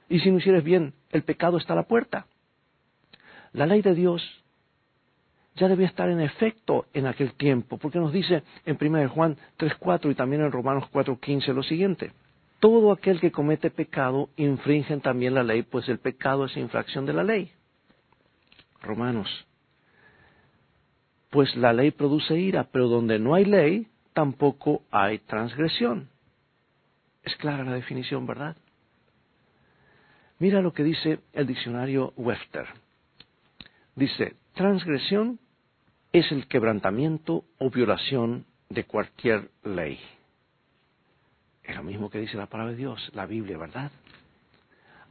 Y 0.08 0.20
si 0.20 0.30
no 0.30 0.38
hicieres 0.38 0.62
bien, 0.62 0.94
el 1.10 1.24
pecado 1.24 1.56
está 1.56 1.72
a 1.72 1.76
la 1.76 1.88
puerta. 1.88 2.26
La 3.52 3.66
ley 3.66 3.82
de 3.82 3.96
Dios 3.96 4.22
ya 5.56 5.66
debía 5.66 5.88
estar 5.88 6.08
en 6.08 6.20
efecto 6.20 6.86
en 6.94 7.08
aquel 7.08 7.32
tiempo, 7.32 7.78
porque 7.78 7.98
nos 7.98 8.12
dice 8.12 8.44
en 8.64 8.78
1 8.80 9.08
Juan 9.08 9.36
3.4 9.58 10.12
y 10.12 10.14
también 10.14 10.42
en 10.42 10.52
Romanos 10.52 10.84
4.15 10.92 11.52
lo 11.52 11.64
siguiente. 11.64 12.12
Todo 12.60 12.92
aquel 12.92 13.18
que 13.18 13.32
comete 13.32 13.72
pecado 13.72 14.28
infringe 14.36 14.96
también 14.98 15.34
la 15.34 15.42
ley, 15.42 15.64
pues 15.64 15.88
el 15.88 15.98
pecado 15.98 16.44
es 16.44 16.56
infracción 16.56 17.06
de 17.06 17.12
la 17.12 17.24
ley. 17.24 17.50
Romanos. 18.84 19.28
Pues 21.30 21.54
la 21.56 21.72
ley 21.72 21.90
produce 21.90 22.38
ira, 22.38 22.64
pero 22.64 22.88
donde 22.88 23.18
no 23.18 23.34
hay 23.34 23.44
ley, 23.44 23.88
tampoco 24.12 24.82
hay 24.90 25.18
transgresión. 25.18 26.08
Es 27.22 27.34
clara 27.36 27.64
la 27.64 27.74
definición, 27.74 28.26
¿verdad? 28.26 28.56
Mira 30.38 30.60
lo 30.60 30.72
que 30.72 30.84
dice 30.84 31.20
el 31.32 31.46
diccionario 31.46 32.12
Webster. 32.16 32.66
Dice, 33.96 34.36
transgresión 34.54 35.38
es 36.12 36.30
el 36.30 36.46
quebrantamiento 36.46 37.44
o 37.58 37.70
violación 37.70 38.46
de 38.68 38.84
cualquier 38.84 39.50
ley. 39.64 39.98
Es 41.62 41.74
lo 41.74 41.82
mismo 41.82 42.10
que 42.10 42.20
dice 42.20 42.36
la 42.36 42.46
palabra 42.46 42.72
de 42.72 42.78
Dios, 42.78 43.10
la 43.14 43.26
Biblia, 43.26 43.56
¿verdad? 43.56 43.90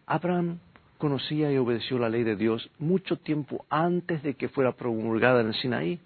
Abraham 0.06 0.60
conocía 1.03 1.51
y 1.51 1.57
obedeció 1.57 2.00
la 2.00 2.07
ley 2.07 2.24
de 2.24 2.38
Dios 2.38 2.72
mucho 2.79 3.17
tiempo 3.17 3.65
antes 3.69 4.24
de 4.24 4.36
que 4.36 4.48
fuera 4.48 4.72
promulgada 4.72 5.41
en 5.41 5.48
el 5.48 5.53
Sinaí. 5.53 6.00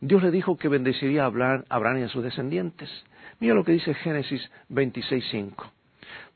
Dios 0.00 0.22
le 0.22 0.30
dijo 0.30 0.56
que 0.56 0.68
bendeciría 0.68 1.24
a 1.24 1.26
Abraham 1.26 1.98
y 1.98 2.02
a 2.04 2.08
sus 2.08 2.24
descendientes. 2.24 2.88
Mira 3.40 3.54
lo 3.54 3.62
que 3.62 3.72
dice 3.72 3.92
Génesis 3.92 4.40
26.5. 4.70 5.70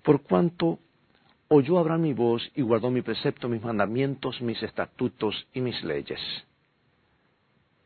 Por 0.03 0.21
cuanto 0.25 0.79
oyó 1.49 1.79
Abraham 1.79 2.03
mi 2.03 2.13
voz 2.13 2.43
y 2.55 2.61
guardó 2.61 2.91
mi 2.91 3.01
precepto, 3.01 3.49
mis 3.49 3.63
mandamientos, 3.63 4.43
mis 4.43 4.63
estatutos 4.63 5.47
y 5.55 5.63
mis 5.63 5.83
leyes. 5.83 6.21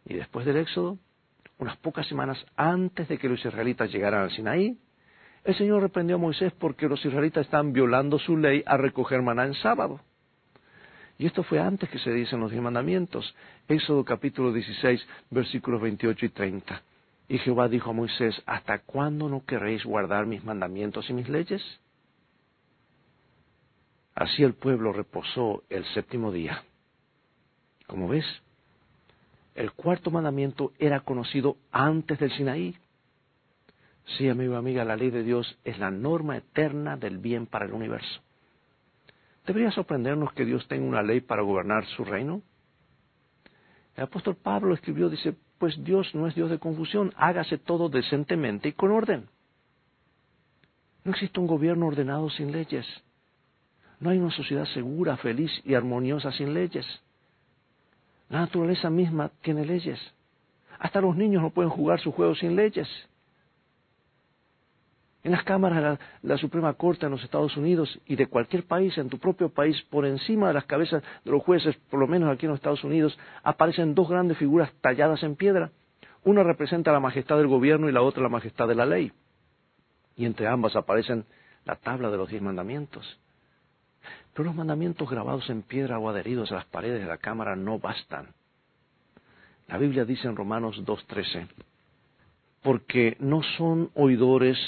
Y 0.06 0.14
después 0.14 0.44
del 0.44 0.56
Éxodo, 0.56 0.98
unas 1.58 1.76
pocas 1.76 2.08
semanas 2.08 2.44
antes 2.56 3.06
de 3.06 3.16
que 3.16 3.28
los 3.28 3.38
israelitas 3.38 3.92
llegaran 3.92 4.22
al 4.22 4.32
Sinaí, 4.32 4.76
el 5.44 5.56
Señor 5.56 5.82
reprendió 5.82 6.16
a 6.16 6.18
Moisés 6.18 6.52
porque 6.58 6.88
los 6.88 7.04
israelitas 7.04 7.46
estaban 7.46 7.72
violando 7.72 8.18
su 8.18 8.36
ley 8.36 8.62
a 8.66 8.76
recoger 8.76 9.22
maná 9.22 9.44
en 9.44 9.54
sábado. 9.54 10.00
Y 11.18 11.26
esto 11.26 11.42
fue 11.42 11.60
antes 11.60 11.88
que 11.88 11.98
se 11.98 12.12
dicen 12.12 12.40
los 12.40 12.50
diez 12.50 12.62
mandamientos. 12.62 13.34
Éxodo 13.68 14.04
capítulo 14.04 14.52
16, 14.52 15.06
versículos 15.30 15.80
28 15.80 16.26
y 16.26 16.28
30. 16.30 16.82
Y 17.28 17.38
Jehová 17.38 17.68
dijo 17.68 17.90
a 17.90 17.92
Moisés, 17.92 18.42
¿hasta 18.46 18.80
cuándo 18.80 19.28
no 19.28 19.44
querréis 19.44 19.84
guardar 19.84 20.26
mis 20.26 20.44
mandamientos 20.44 21.08
y 21.08 21.12
mis 21.12 21.28
leyes? 21.28 21.62
Así 24.14 24.42
el 24.42 24.54
pueblo 24.54 24.92
reposó 24.92 25.62
el 25.70 25.84
séptimo 25.86 26.32
día. 26.32 26.62
Como 27.86 28.08
ves, 28.08 28.26
el 29.54 29.72
cuarto 29.72 30.10
mandamiento 30.10 30.72
era 30.78 31.00
conocido 31.00 31.56
antes 31.70 32.18
del 32.18 32.32
Sinaí. 32.32 32.76
Sí, 34.04 34.28
amigo 34.28 34.56
amiga, 34.56 34.84
la 34.84 34.96
ley 34.96 35.10
de 35.10 35.22
Dios 35.22 35.58
es 35.64 35.78
la 35.78 35.90
norma 35.90 36.36
eterna 36.36 36.96
del 36.96 37.18
bien 37.18 37.46
para 37.46 37.64
el 37.64 37.72
universo. 37.72 38.20
¿Debería 39.46 39.70
sorprendernos 39.70 40.32
que 40.32 40.44
Dios 40.44 40.66
tenga 40.68 40.86
una 40.86 41.02
ley 41.02 41.20
para 41.20 41.42
gobernar 41.42 41.84
su 41.86 42.04
reino? 42.04 42.42
El 43.96 44.04
apóstol 44.04 44.36
Pablo 44.36 44.74
escribió, 44.74 45.08
dice, 45.08 45.34
pues 45.58 45.82
Dios 45.84 46.14
no 46.14 46.26
es 46.26 46.34
Dios 46.34 46.50
de 46.50 46.58
confusión, 46.58 47.12
hágase 47.16 47.58
todo 47.58 47.88
decentemente 47.88 48.68
y 48.68 48.72
con 48.72 48.90
orden. 48.90 49.28
No 51.04 51.12
existe 51.12 51.40
un 51.40 51.46
gobierno 51.46 51.86
ordenado 51.86 52.30
sin 52.30 52.52
leyes. 52.52 52.86
No 53.98 54.10
hay 54.10 54.18
una 54.18 54.30
sociedad 54.30 54.64
segura, 54.66 55.16
feliz 55.16 55.50
y 55.64 55.74
armoniosa 55.74 56.32
sin 56.32 56.54
leyes. 56.54 56.86
La 58.28 58.40
naturaleza 58.40 58.88
misma 58.90 59.30
tiene 59.42 59.64
leyes. 59.66 60.00
Hasta 60.78 61.00
los 61.00 61.16
niños 61.16 61.42
no 61.42 61.50
pueden 61.50 61.70
jugar 61.70 62.00
su 62.00 62.12
juego 62.12 62.34
sin 62.34 62.56
leyes. 62.56 62.88
En 65.24 65.30
las 65.30 65.44
cámaras 65.44 65.98
de 66.22 66.28
la, 66.28 66.36
Suprema 66.36 66.72
Corte 66.74 67.06
en 67.06 67.12
los 67.12 67.22
Estados 67.22 67.56
Unidos 67.56 68.00
y 68.06 68.16
de 68.16 68.26
cualquier 68.26 68.64
país, 68.64 68.96
en 68.98 69.08
tu 69.08 69.18
propio 69.18 69.50
país, 69.50 69.80
por 69.88 70.04
encima 70.04 70.48
de 70.48 70.54
las 70.54 70.64
cabezas 70.64 71.02
de 71.24 71.30
los 71.30 71.42
jueces, 71.42 71.76
por 71.90 72.00
lo 72.00 72.08
menos 72.08 72.28
aquí 72.28 72.46
en 72.46 72.50
los 72.50 72.58
Estados 72.58 72.82
Unidos, 72.82 73.16
aparecen 73.44 73.94
dos 73.94 74.08
grandes 74.08 74.36
figuras 74.38 74.72
talladas 74.80 75.22
en 75.22 75.36
piedra. 75.36 75.70
Una 76.24 76.42
representa 76.42 76.90
la 76.90 76.98
majestad 76.98 77.36
del 77.36 77.46
gobierno 77.46 77.88
y 77.88 77.92
la 77.92 78.02
otra 78.02 78.22
la 78.22 78.28
majestad 78.28 78.66
de 78.66 78.74
la 78.74 78.86
ley. 78.86 79.12
Y 80.16 80.24
entre 80.24 80.48
ambas 80.48 80.74
aparecen 80.74 81.24
la 81.64 81.76
tabla 81.76 82.10
de 82.10 82.16
los 82.16 82.28
diez 82.28 82.42
mandamientos. 82.42 83.20
Pero 84.34 84.46
los 84.46 84.56
mandamientos 84.56 85.08
grabados 85.08 85.48
en 85.50 85.62
piedra 85.62 86.00
o 86.00 86.08
adheridos 86.08 86.50
a 86.50 86.56
las 86.56 86.64
paredes 86.64 87.00
de 87.00 87.06
la 87.06 87.18
cámara 87.18 87.54
no 87.54 87.78
bastan. 87.78 88.34
La 89.68 89.78
Biblia 89.78 90.04
dice 90.04 90.26
en 90.26 90.34
Romanos 90.34 90.82
2.13, 90.84 91.46
porque 92.62 93.16
no 93.20 93.42
son 93.56 93.90
oidores 93.94 94.58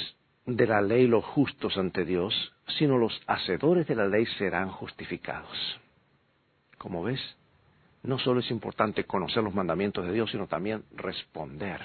de 0.47 0.67
la 0.67 0.83
ley 0.83 1.07
los 1.07 1.25
justos 1.25 1.77
ante 1.79 2.05
Dios, 2.05 2.53
sino 2.79 2.99
los 2.99 3.19
hacedores 3.27 3.87
de 3.87 3.95
la 3.95 4.07
ley 4.07 4.27
serán 4.39 4.71
justificados. 4.71 5.81
Como 6.77 7.03
ves, 7.03 7.21
no 8.03 8.19
solo 8.19 8.41
es 8.41 8.51
importante 8.51 9.05
conocer 9.05 9.43
los 9.43 9.55
mandamientos 9.55 10.07
de 10.07 10.13
Dios, 10.13 10.31
sino 10.31 10.47
también 10.47 10.85
responder. 10.95 11.81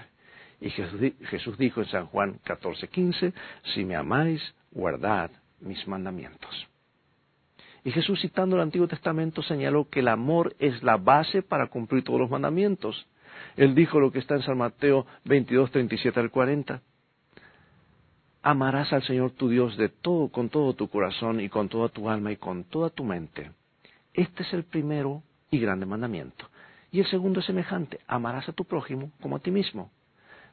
Y 0.59 0.69
Jesús 0.71 1.57
dijo 1.57 1.79
en 1.81 1.87
San 1.87 2.07
Juan 2.07 2.39
14:15, 2.43 3.33
si 3.73 3.85
me 3.85 3.95
amáis, 3.95 4.41
guardad 4.71 5.31
mis 5.61 5.87
mandamientos. 5.87 6.67
Y 7.85 7.91
Jesús 7.91 8.19
citando 8.19 8.57
el 8.57 8.61
Antiguo 8.61 8.89
Testamento 8.89 9.41
señaló 9.41 9.87
que 9.89 10.01
el 10.01 10.09
amor 10.09 10.53
es 10.59 10.83
la 10.83 10.97
base 10.97 11.41
para 11.41 11.67
cumplir 11.67 12.03
todos 12.03 12.19
los 12.19 12.29
mandamientos. 12.29 13.07
Él 13.55 13.73
dijo 13.73 14.01
lo 14.01 14.11
que 14.11 14.19
está 14.19 14.35
en 14.35 14.41
San 14.41 14.57
Mateo 14.57 15.05
22, 15.23 15.71
37 15.71 16.19
al 16.19 16.29
40 16.29 16.81
amarás 18.41 18.93
al 18.93 19.03
Señor 19.03 19.31
tu 19.31 19.50
Dios 19.50 19.77
de 19.77 19.89
todo, 19.89 20.29
con 20.29 20.50
todo 20.50 20.74
tu 20.74 20.89
corazón 20.89 21.39
y 21.41 21.50
con 21.50 21.69
toda 21.69 21.89
tu 21.89 22.10
alma 22.10 22.31
y 22.31 22.38
con 22.38 22.63
toda 22.63 22.89
tu 22.89 23.03
mente. 23.03 23.51
Este 24.13 24.43
es 24.43 24.53
el 24.53 24.63
primero 24.63 25.24
y 25.51 25.60
grande 25.60 25.86
mandamiento. 25.86 26.46
Y 26.91 27.00
el 27.00 27.08
segundo 27.08 27.39
es 27.39 27.46
semejante, 27.46 28.00
amarás 28.08 28.50
a 28.50 28.53
tu 28.53 28.65
prójimo 28.65 29.12
como 29.22 29.36
a 29.36 29.39
ti 29.39 29.51
mismo. 29.51 29.91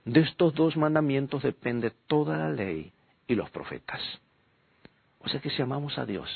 De 0.05 0.21
estos 0.21 0.55
dos 0.55 0.77
mandamientos 0.77 1.43
depende 1.43 1.93
toda 2.07 2.37
la 2.37 2.51
ley 2.51 2.93
y 3.27 3.35
los 3.35 3.51
profetas. 3.51 4.01
O 5.21 5.29
sea 5.29 5.41
que 5.41 5.51
si 5.51 5.63
amamos 5.63 5.99
a 5.99 6.07
Dios, 6.07 6.29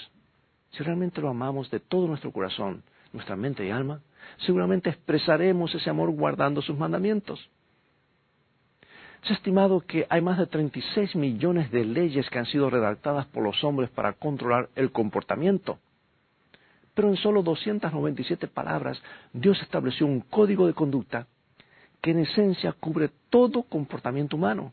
si 0.73 0.83
realmente 0.83 1.21
lo 1.21 1.29
amamos 1.29 1.71
de 1.71 1.81
todo 1.81 2.07
nuestro 2.07 2.33
corazón, 2.33 2.83
nuestra 3.13 3.37
mente 3.37 3.67
y 3.67 3.71
alma, 3.71 4.01
seguramente 4.39 4.91
expresaremos 4.91 5.75
ese 5.75 5.91
amor 5.91 6.11
guardando 6.11 6.63
sus 6.63 6.77
mandamientos. 6.79 7.49
Se 9.23 9.33
ha 9.33 9.37
estimado 9.37 9.81
que 9.81 10.07
hay 10.09 10.21
más 10.21 10.39
de 10.39 10.47
36 10.47 11.15
millones 11.15 11.71
de 11.71 11.85
leyes 11.85 12.29
que 12.31 12.39
han 12.39 12.47
sido 12.47 12.71
redactadas 12.71 13.27
por 13.27 13.43
los 13.43 13.63
hombres 13.65 13.91
para 13.91 14.15
controlar 14.15 14.71
el 14.77 14.93
comportamiento. 14.93 15.79
Pero 16.95 17.09
en 17.09 17.17
solo 17.17 17.43
297 17.43 18.49
palabras, 18.49 19.01
Dios 19.33 19.61
estableció 19.63 20.07
un 20.07 20.21
código 20.21 20.67
de 20.67 20.75
conducta 20.75 21.27
que 22.01 22.13
en 22.13 22.21
esencia 22.21 22.73
cubre 22.73 23.11
todo 23.29 23.63
comportamiento 23.63 24.37
humano. 24.37 24.73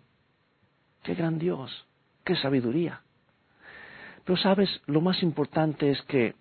¡Qué 1.04 1.14
gran 1.14 1.38
Dios! 1.38 1.86
¡Qué 2.24 2.36
sabiduría! 2.36 3.02
Pero 4.24 4.38
sabes, 4.38 4.70
lo 4.88 5.02
más 5.02 5.22
importante 5.24 5.90
es 5.90 6.02
que, 6.04 6.36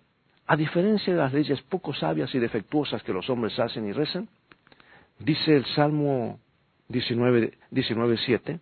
a 0.45 0.55
diferencia 0.55 1.13
de 1.13 1.19
las 1.19 1.33
leyes 1.33 1.61
poco 1.63 1.93
sabias 1.93 2.33
y 2.35 2.39
defectuosas 2.39 3.03
que 3.03 3.13
los 3.13 3.29
hombres 3.29 3.57
hacen 3.59 3.87
y 3.87 3.91
rezan, 3.91 4.27
dice 5.19 5.55
el 5.55 5.65
Salmo 5.67 6.39
19.7, 6.89 8.59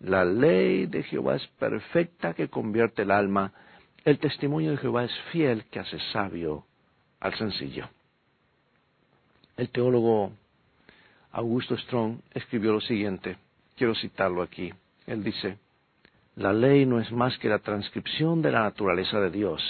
la 0.00 0.24
ley 0.24 0.86
de 0.86 1.02
Jehová 1.04 1.36
es 1.36 1.46
perfecta 1.58 2.34
que 2.34 2.48
convierte 2.48 3.02
el 3.02 3.10
alma, 3.10 3.52
el 4.04 4.18
testimonio 4.18 4.72
de 4.72 4.76
Jehová 4.78 5.04
es 5.04 5.12
fiel 5.32 5.64
que 5.66 5.80
hace 5.80 5.98
sabio 6.12 6.66
al 7.20 7.34
sencillo. 7.36 7.88
El 9.56 9.70
teólogo 9.70 10.32
Augusto 11.32 11.76
Strong 11.76 12.18
escribió 12.34 12.72
lo 12.72 12.80
siguiente, 12.80 13.36
quiero 13.76 13.94
citarlo 13.94 14.42
aquí. 14.42 14.72
Él 15.06 15.22
dice, 15.22 15.58
la 16.34 16.52
ley 16.52 16.84
no 16.84 17.00
es 17.00 17.10
más 17.12 17.38
que 17.38 17.48
la 17.48 17.60
transcripción 17.60 18.42
de 18.42 18.52
la 18.52 18.62
naturaleza 18.62 19.20
de 19.20 19.30
Dios. 19.30 19.62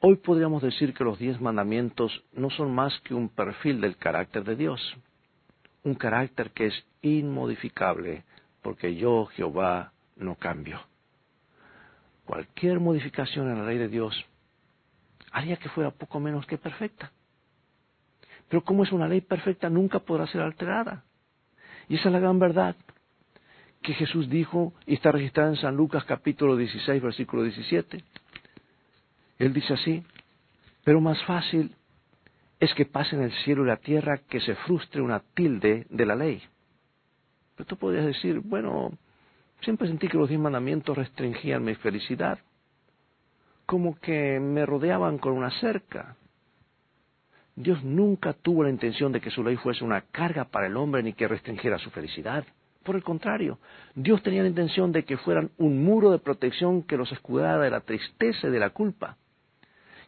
Hoy 0.00 0.16
podríamos 0.16 0.62
decir 0.62 0.92
que 0.92 1.04
los 1.04 1.18
diez 1.18 1.40
mandamientos 1.40 2.22
no 2.32 2.50
son 2.50 2.74
más 2.74 2.98
que 3.00 3.14
un 3.14 3.28
perfil 3.30 3.80
del 3.80 3.96
carácter 3.96 4.44
de 4.44 4.56
Dios 4.56 4.96
un 5.84 5.94
carácter 5.94 6.50
que 6.50 6.66
es 6.66 6.84
inmodificable, 7.02 8.24
porque 8.62 8.94
yo, 8.94 9.26
Jehová, 9.26 9.92
no 10.16 10.34
cambio. 10.36 10.80
Cualquier 12.24 12.80
modificación 12.80 13.50
en 13.50 13.58
la 13.58 13.66
ley 13.66 13.78
de 13.78 13.88
Dios 13.88 14.24
haría 15.30 15.56
que 15.56 15.68
fuera 15.68 15.90
poco 15.90 16.20
menos 16.20 16.46
que 16.46 16.56
perfecta. 16.56 17.12
Pero 18.48 18.64
como 18.64 18.84
es 18.84 18.92
una 18.92 19.08
ley 19.08 19.20
perfecta, 19.20 19.68
nunca 19.68 19.98
podrá 19.98 20.26
ser 20.26 20.40
alterada. 20.40 21.04
Y 21.88 21.96
esa 21.96 22.08
es 22.08 22.12
la 22.12 22.20
gran 22.20 22.38
verdad 22.38 22.76
que 23.82 23.92
Jesús 23.92 24.30
dijo 24.30 24.72
y 24.86 24.94
está 24.94 25.12
registrada 25.12 25.50
en 25.50 25.56
San 25.56 25.76
Lucas 25.76 26.04
capítulo 26.04 26.56
16, 26.56 27.02
versículo 27.02 27.42
17. 27.42 28.02
Él 29.38 29.52
dice 29.52 29.74
así, 29.74 30.02
pero 30.84 31.00
más 31.00 31.22
fácil 31.24 31.74
es 32.60 32.72
que 32.74 32.86
pase 32.86 33.16
en 33.16 33.22
el 33.22 33.32
cielo 33.44 33.64
y 33.64 33.68
la 33.68 33.76
tierra 33.76 34.18
que 34.28 34.40
se 34.40 34.54
frustre 34.56 35.02
una 35.02 35.20
tilde 35.34 35.86
de 35.90 36.06
la 36.06 36.14
ley. 36.14 36.42
Pero 37.56 37.66
tú 37.66 37.76
podrías 37.76 38.06
decir, 38.06 38.40
bueno, 38.40 38.92
siempre 39.62 39.88
sentí 39.88 40.08
que 40.08 40.18
los 40.18 40.28
diez 40.28 40.40
mandamientos 40.40 40.96
restringían 40.96 41.64
mi 41.64 41.74
felicidad, 41.74 42.38
como 43.66 43.98
que 44.00 44.38
me 44.40 44.66
rodeaban 44.66 45.18
con 45.18 45.32
una 45.32 45.50
cerca. 45.60 46.16
Dios 47.56 47.82
nunca 47.84 48.32
tuvo 48.32 48.64
la 48.64 48.70
intención 48.70 49.12
de 49.12 49.20
que 49.20 49.30
su 49.30 49.44
ley 49.44 49.56
fuese 49.56 49.84
una 49.84 50.02
carga 50.02 50.44
para 50.44 50.66
el 50.66 50.76
hombre 50.76 51.02
ni 51.02 51.12
que 51.12 51.28
restringiera 51.28 51.78
su 51.78 51.90
felicidad. 51.90 52.44
Por 52.82 52.96
el 52.96 53.02
contrario, 53.02 53.58
Dios 53.94 54.22
tenía 54.22 54.42
la 54.42 54.48
intención 54.48 54.92
de 54.92 55.04
que 55.04 55.16
fueran 55.16 55.50
un 55.56 55.84
muro 55.84 56.10
de 56.10 56.18
protección 56.18 56.82
que 56.82 56.96
los 56.96 57.10
escudara 57.12 57.58
de 57.58 57.70
la 57.70 57.80
tristeza 57.80 58.48
y 58.48 58.50
de 58.50 58.58
la 58.58 58.70
culpa. 58.70 59.16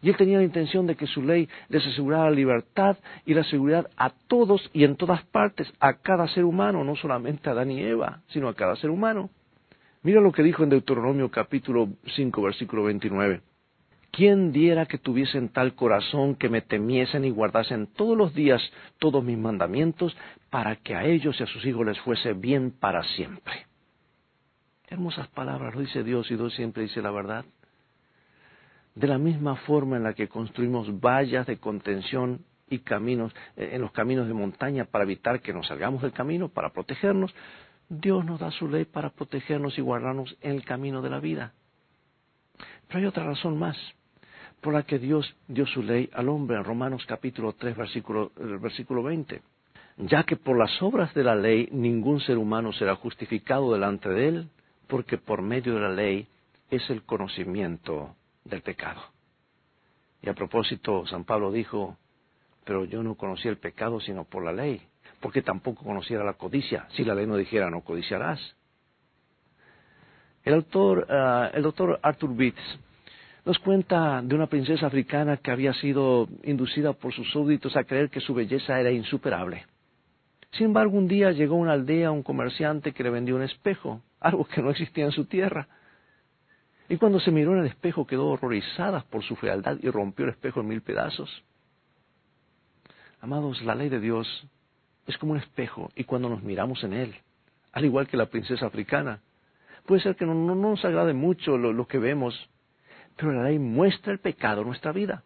Y 0.07 0.11
Él 0.11 0.17
tenía 0.17 0.39
la 0.39 0.45
intención 0.45 0.87
de 0.87 0.95
que 0.95 1.09
su 1.09 1.21
ley 1.21 1.49
les 1.69 1.85
asegurara 1.85 2.31
la 2.31 2.37
libertad 2.37 2.97
y 3.25 3.35
la 3.35 3.43
seguridad 3.43 3.91
a 3.97 4.11
todos 4.11 4.71
y 4.73 4.85
en 4.85 4.95
todas 4.95 5.25
partes, 5.25 5.67
a 5.81 5.95
cada 5.95 6.29
ser 6.29 6.45
humano, 6.45 6.85
no 6.85 6.95
solamente 6.95 7.49
a 7.49 7.53
Adán 7.53 7.73
y 7.73 7.83
Eva, 7.83 8.21
sino 8.29 8.49
a 8.49 8.55
cada 8.55 8.77
ser 8.77 8.91
humano. 8.91 9.31
Mira 10.05 10.21
lo 10.21 10.31
que 10.31 10.45
dijo 10.45 10.63
en 10.63 10.69
Deuteronomio 10.69 11.29
capítulo 11.29 11.89
5, 12.15 12.41
versículo 12.41 12.85
29. 12.85 13.41
¿Quién 14.13 14.53
diera 14.53 14.87
que 14.87 14.99
tuviesen 14.99 15.49
tal 15.49 15.75
corazón 15.75 16.37
que 16.37 16.49
me 16.49 16.61
temiesen 16.61 17.25
y 17.25 17.31
guardasen 17.31 17.89
todos 17.89 18.17
los 18.17 18.33
días 18.33 18.63
todos 19.01 19.25
mis 19.25 19.37
mandamientos 19.37 20.17
para 20.51 20.77
que 20.77 20.95
a 20.95 21.05
ellos 21.05 21.41
y 21.41 21.43
a 21.43 21.47
sus 21.49 21.67
hijos 21.67 21.85
les 21.85 21.99
fuese 21.99 22.33
bien 22.33 22.71
para 22.71 23.03
siempre? 23.03 23.67
Hermosas 24.87 25.27
palabras, 25.27 25.75
lo 25.75 25.81
dice 25.81 26.05
Dios 26.05 26.31
y 26.31 26.37
Dios 26.37 26.55
siempre 26.55 26.85
dice 26.85 27.03
la 27.03 27.11
verdad. 27.11 27.45
De 28.97 29.07
la 29.07 29.19
misma 29.19 29.57
forma 29.57 29.99
en 29.99 30.05
la 30.05 30.15
que 30.15 30.27
construimos 30.27 30.89
vallas 31.01 31.47
de 31.47 31.59
contención 31.59 32.41
y 32.69 32.79
caminos 32.79 33.31
eh, 33.55 33.71
en 33.73 33.83
los 33.83 33.93
caminos 33.93 34.27
de 34.27 34.33
montaña 34.33 34.87
para 34.87 35.05
evitar 35.05 35.41
que 35.43 35.53
nos 35.53 35.67
salgamos 35.67 36.01
del 36.01 36.13
camino, 36.13 36.49
para 36.49 36.71
protegernos, 36.71 37.35
Dios 37.91 38.25
nos 38.25 38.41
da 38.41 38.51
su 38.51 38.69
ley 38.69 38.87
para 38.87 39.11
protegernos 39.11 39.77
y 39.77 39.83
guardarnos 39.83 40.35
en 40.41 40.53
el 40.53 40.65
camino 40.65 41.03
de 41.03 41.11
la 41.11 41.21
vida. 41.21 41.53
Pero 42.89 43.01
hay 43.01 43.05
otra 43.05 43.25
razón 43.25 43.59
más 43.59 43.77
por 44.63 44.73
la 44.73 44.85
que 44.85 44.99
Dios 44.99 45.37
dio 45.47 45.67
su 45.67 45.83
ley 45.83 46.09
al 46.15 46.31
hombre 46.31 46.57
en 46.57 46.65
Romanos 46.65 47.05
capítulo 47.07 47.53
3 47.53 47.77
versículo, 47.77 48.33
versículo 48.35 49.03
20. 49.03 49.43
Ya 49.99 50.25
que 50.25 50.37
por 50.37 50.57
las 50.57 50.81
obras 50.81 51.13
de 51.13 51.23
la 51.23 51.35
ley 51.35 51.69
ningún 51.71 52.21
ser 52.21 52.39
humano 52.39 52.73
será 52.73 52.97
justificado 52.97 53.75
delante 53.75 54.09
de 54.09 54.29
él, 54.29 54.49
porque 54.87 55.19
por 55.19 55.43
medio 55.43 55.75
de 55.75 55.81
la 55.81 55.91
ley 55.91 56.29
es 56.71 56.89
el 56.89 57.03
conocimiento 57.03 58.17
del 58.49 58.63
pecado. 58.63 59.01
Y 60.23 60.29
a 60.29 60.35
propósito, 60.35 61.07
San 61.07 61.25
Pablo 61.25 61.53
dijo, 61.53 61.97
pero 62.65 62.85
yo 62.85 63.03
no 63.03 63.15
conocí 63.15 63.49
el 63.49 63.59
pecado 63.59 64.01
sino 64.01 64.25
por 64.25 64.45
la 64.45 64.53
ley, 64.53 64.83
porque 65.21 65.43
tampoco 65.43 65.85
conociera 65.85 66.25
la 66.25 66.35
codicia, 66.35 66.87
si 66.91 67.05
la 67.05 67.15
ley 67.15 67.27
no 67.27 67.37
dijera 67.37 67.71
no 67.71 67.83
codiciarás. 67.83 68.41
El, 70.45 70.55
autor, 70.55 71.07
ah, 71.11 71.51
el 71.55 71.63
doctor 71.63 71.99
Arthur 72.03 72.35
Beats 72.35 72.79
nos 73.45 73.59
cuenta 73.61 74.21
de 74.23 74.35
una 74.35 74.49
princesa 74.49 74.87
africana 74.87 75.37
que 75.37 75.53
había 75.53 75.73
sido 75.75 76.29
inducida 76.43 76.93
por 76.93 77.13
sus 77.13 77.31
súbditos 77.31 77.77
a 77.77 77.85
creer 77.85 78.11
que 78.11 78.21
su 78.21 78.35
belleza 78.35 78.81
era 78.81 78.91
insuperable. 78.91 79.65
Sin 80.53 80.67
embargo, 80.67 80.97
un 80.97 81.07
día 81.07 81.31
llegó 81.33 81.55
a 81.55 81.59
una 81.59 81.73
aldea 81.73 82.11
un 82.11 82.23
comerciante 82.23 82.93
que 82.93 83.05
le 83.05 83.11
vendió 83.11 83.37
un 83.37 83.43
espejo, 83.43 84.03
algo 84.21 84.45
que 84.47 84.63
no 84.63 84.71
existía 84.71 85.05
en 85.05 85.13
su 85.13 85.27
tierra. 85.27 85.69
Y 86.89 86.97
cuando 86.97 87.19
se 87.21 87.31
miró 87.31 87.53
en 87.53 87.61
el 87.61 87.67
espejo 87.67 88.07
quedó 88.07 88.29
horrorizada 88.29 89.03
por 89.11 89.23
su 89.25 89.37
fealdad 89.37 89.79
y 89.83 89.91
rompió 89.91 90.25
el 90.25 90.33
espejo 90.33 90.61
en 90.61 90.69
mil 90.69 90.83
pedazos. 90.83 91.43
Amados, 93.21 93.61
la 93.63 93.75
ley 93.75 93.89
de 93.89 93.99
Dios 93.99 94.47
es 95.07 95.19
como 95.19 95.33
un 95.33 95.39
espejo 95.39 95.91
y 95.97 96.05
cuando 96.05 96.29
nos 96.29 96.43
miramos 96.43 96.85
en 96.85 96.93
él, 96.93 97.17
al 97.73 97.85
igual 97.85 98.07
que 98.07 98.17
la 98.17 98.27
princesa 98.27 98.67
africana, 98.67 99.21
puede 99.85 100.03
ser 100.03 100.17
que 100.17 100.27
no, 100.27 100.35
nos 100.35 100.85
agrade 100.85 101.13
mucho 101.13 101.59
lo 101.59 101.87
que 101.87 101.99
vemos, 101.99 102.49
pero 103.17 103.33
la 103.33 103.45
ley 103.45 103.59
muestra 103.59 104.13
el 104.13 104.19
pecado 104.19 104.61
en 104.61 104.69
nuestra 104.69 104.93
vida. 104.93 105.25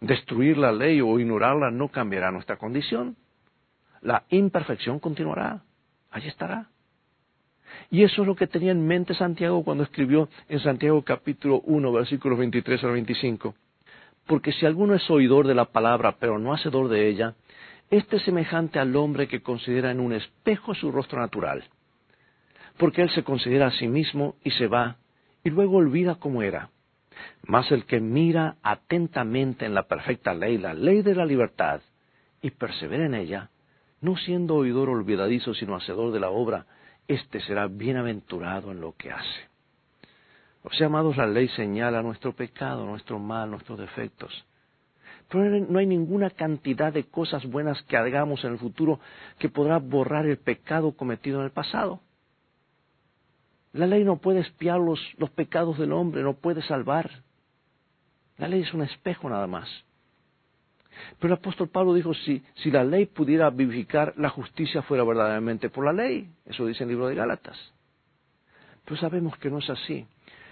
Destruir 0.00 0.56
la 0.56 0.72
ley 0.72 1.00
o 1.00 1.18
ignorarla 1.18 1.70
no 1.70 1.88
cambiará 1.88 2.30
nuestra 2.30 2.56
condición. 2.56 3.16
La 4.00 4.24
imperfección 4.30 4.98
continuará. 4.98 5.62
Allí 6.10 6.28
estará. 6.28 6.70
Y 7.90 8.04
eso 8.04 8.22
es 8.22 8.28
lo 8.28 8.36
que 8.36 8.46
tenía 8.46 8.70
en 8.70 8.86
mente 8.86 9.14
Santiago 9.14 9.64
cuando 9.64 9.82
escribió 9.82 10.28
en 10.48 10.60
Santiago 10.60 11.02
capítulo 11.02 11.60
1, 11.64 11.92
versículos 11.92 12.38
23 12.38 12.84
al 12.84 12.92
25. 12.92 13.54
Porque 14.26 14.52
si 14.52 14.64
alguno 14.64 14.94
es 14.94 15.10
oidor 15.10 15.48
de 15.48 15.56
la 15.56 15.64
palabra, 15.64 16.16
pero 16.20 16.38
no 16.38 16.52
hacedor 16.52 16.88
de 16.88 17.08
ella, 17.08 17.34
este 17.90 18.18
es 18.18 18.22
semejante 18.22 18.78
al 18.78 18.94
hombre 18.94 19.26
que 19.26 19.42
considera 19.42 19.90
en 19.90 19.98
un 19.98 20.12
espejo 20.12 20.72
su 20.74 20.92
rostro 20.92 21.18
natural. 21.18 21.64
Porque 22.76 23.02
él 23.02 23.10
se 23.10 23.24
considera 23.24 23.66
a 23.66 23.72
sí 23.72 23.88
mismo 23.88 24.36
y 24.44 24.52
se 24.52 24.68
va 24.68 24.98
y 25.42 25.50
luego 25.50 25.78
olvida 25.78 26.14
cómo 26.14 26.42
era. 26.42 26.70
Mas 27.42 27.72
el 27.72 27.86
que 27.86 27.98
mira 27.98 28.56
atentamente 28.62 29.66
en 29.66 29.74
la 29.74 29.88
perfecta 29.88 30.32
ley, 30.32 30.58
la 30.58 30.74
ley 30.74 31.02
de 31.02 31.16
la 31.16 31.26
libertad, 31.26 31.80
y 32.40 32.52
persevera 32.52 33.04
en 33.04 33.14
ella, 33.14 33.50
no 34.00 34.16
siendo 34.16 34.54
oidor 34.54 34.88
olvidadizo, 34.88 35.54
sino 35.54 35.74
hacedor 35.74 36.12
de 36.12 36.20
la 36.20 36.30
obra, 36.30 36.66
éste 37.10 37.40
será 37.40 37.66
bienaventurado 37.66 38.70
en 38.70 38.80
lo 38.80 38.94
que 38.96 39.10
hace. 39.10 39.50
O 40.62 40.70
sea, 40.72 40.88
la 40.88 41.26
ley 41.26 41.48
señala 41.48 42.02
nuestro 42.02 42.32
pecado, 42.34 42.84
nuestro 42.84 43.18
mal, 43.18 43.50
nuestros 43.50 43.78
defectos. 43.78 44.44
Pero 45.28 45.48
no 45.48 45.78
hay 45.78 45.86
ninguna 45.86 46.30
cantidad 46.30 46.92
de 46.92 47.04
cosas 47.04 47.44
buenas 47.46 47.82
que 47.84 47.96
hagamos 47.96 48.44
en 48.44 48.52
el 48.52 48.58
futuro 48.58 49.00
que 49.38 49.48
podrá 49.48 49.78
borrar 49.78 50.26
el 50.26 50.38
pecado 50.38 50.92
cometido 50.92 51.38
en 51.40 51.46
el 51.46 51.52
pasado. 51.52 52.00
La 53.72 53.86
ley 53.86 54.04
no 54.04 54.16
puede 54.16 54.40
espiar 54.40 54.80
los, 54.80 55.00
pecados 55.34 55.78
del 55.78 55.92
hombre, 55.92 56.22
no 56.22 56.34
puede 56.34 56.62
salvar. 56.62 57.10
La 58.36 58.48
ley 58.48 58.62
es 58.62 58.74
un 58.74 58.82
espejo 58.82 59.28
nada 59.28 59.46
más. 59.46 59.68
Pero 61.18 61.34
el 61.34 61.38
apóstol 61.38 61.68
Pablo 61.68 61.94
dijo, 61.94 62.14
si, 62.14 62.42
si 62.56 62.70
la 62.70 62.84
ley 62.84 63.06
pudiera 63.06 63.50
vivificar, 63.50 64.14
la 64.16 64.30
justicia 64.30 64.82
fuera 64.82 65.04
verdaderamente 65.04 65.68
por 65.68 65.84
la 65.84 65.92
ley. 65.92 66.30
Eso 66.46 66.66
dice 66.66 66.84
el 66.84 66.90
libro 66.90 67.06
de 67.08 67.14
Gálatas. 67.14 67.56
Pero 68.84 68.96
sabemos 68.96 69.36
que 69.38 69.50
no 69.50 69.58
es 69.58 69.70
así. 69.70 70.06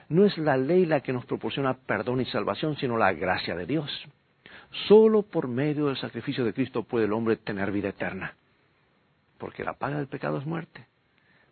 No 0.08 0.24
es 0.24 0.36
la 0.38 0.56
ley 0.56 0.86
la 0.86 1.00
que 1.00 1.12
nos 1.12 1.26
proporciona 1.26 1.74
perdón 1.74 2.20
y 2.20 2.24
salvación, 2.26 2.76
sino 2.76 2.96
la 2.96 3.12
gracia 3.12 3.54
de 3.54 3.66
Dios. 3.66 3.90
Solo 4.86 5.22
por 5.22 5.48
medio 5.48 5.86
del 5.86 5.96
sacrificio 5.96 6.44
de 6.44 6.52
Cristo 6.52 6.82
puede 6.82 7.06
el 7.06 7.12
hombre 7.12 7.36
tener 7.36 7.70
vida 7.72 7.88
eterna. 7.88 8.34
Porque 9.38 9.64
la 9.64 9.74
paga 9.74 9.98
del 9.98 10.08
pecado 10.08 10.38
es 10.38 10.46
muerte. 10.46 10.86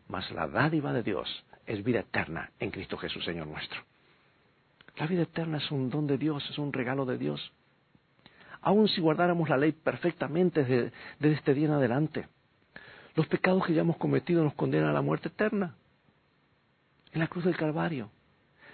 Mas 0.09 0.31
la 0.31 0.47
dádiva 0.47 0.93
de 0.93 1.03
Dios 1.03 1.45
es 1.67 1.83
vida 1.83 2.01
eterna 2.01 2.51
en 2.61 2.71
Cristo 2.71 2.97
Jesús, 2.97 3.25
Señor 3.25 3.47
nuestro. 3.47 3.81
La 4.97 5.07
vida 5.07 5.23
eterna 5.23 5.59
es 5.59 5.71
un 5.71 5.91
don 5.91 6.07
de 6.07 6.17
Dios, 6.17 6.49
es 6.49 6.59
un 6.59 6.73
regalo 6.73 7.05
de 7.05 7.19
Dios. 7.19 7.53
Aun 8.67 8.89
si 8.89 9.01
guardáramos 9.01 9.49
la 9.49 9.57
ley 9.57 9.71
perfectamente 9.71 10.65
desde, 10.65 10.93
este 11.21 11.55
día 11.55 11.67
en 11.67 11.75
adelante, 11.75 12.27
los 13.15 13.29
pecados 13.29 13.65
que 13.65 13.73
ya 13.73 13.83
hemos 13.83 13.97
cometido 13.97 14.43
nos 14.43 14.55
condenan 14.55 14.91
a 14.91 14.93
la 14.93 15.03
muerte 15.03 15.29
eterna. 15.29 15.77
En 17.13 17.21
la 17.21 17.29
cruz 17.29 17.45
del 17.45 17.57
Calvario, 17.57 18.11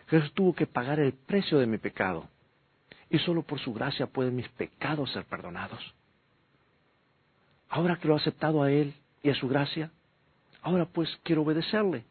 Jesús 0.08 0.32
tuvo 0.32 0.54
que 0.54 0.66
pagar 0.66 0.98
el 0.98 1.12
precio 1.12 1.58
de 1.58 1.66
mi 1.66 1.76
pecado. 1.76 2.26
Y 3.10 3.18
solo 3.18 3.42
por 3.42 3.60
su 3.60 3.74
gracia 3.74 4.06
pueden 4.06 4.34
mis 4.34 4.48
pecados 4.48 5.12
ser 5.12 5.26
perdonados. 5.26 5.94
Ahora 7.68 7.96
que 7.96 8.08
lo 8.08 8.14
he 8.14 8.16
aceptado 8.16 8.62
a 8.62 8.72
Él 8.72 8.94
y 9.22 9.28
a 9.28 9.34
su 9.34 9.46
gracia, 9.46 9.90
ahora 10.62 10.86
pues 10.86 11.14
quiero 11.22 11.42
obedecerle. 11.42 12.04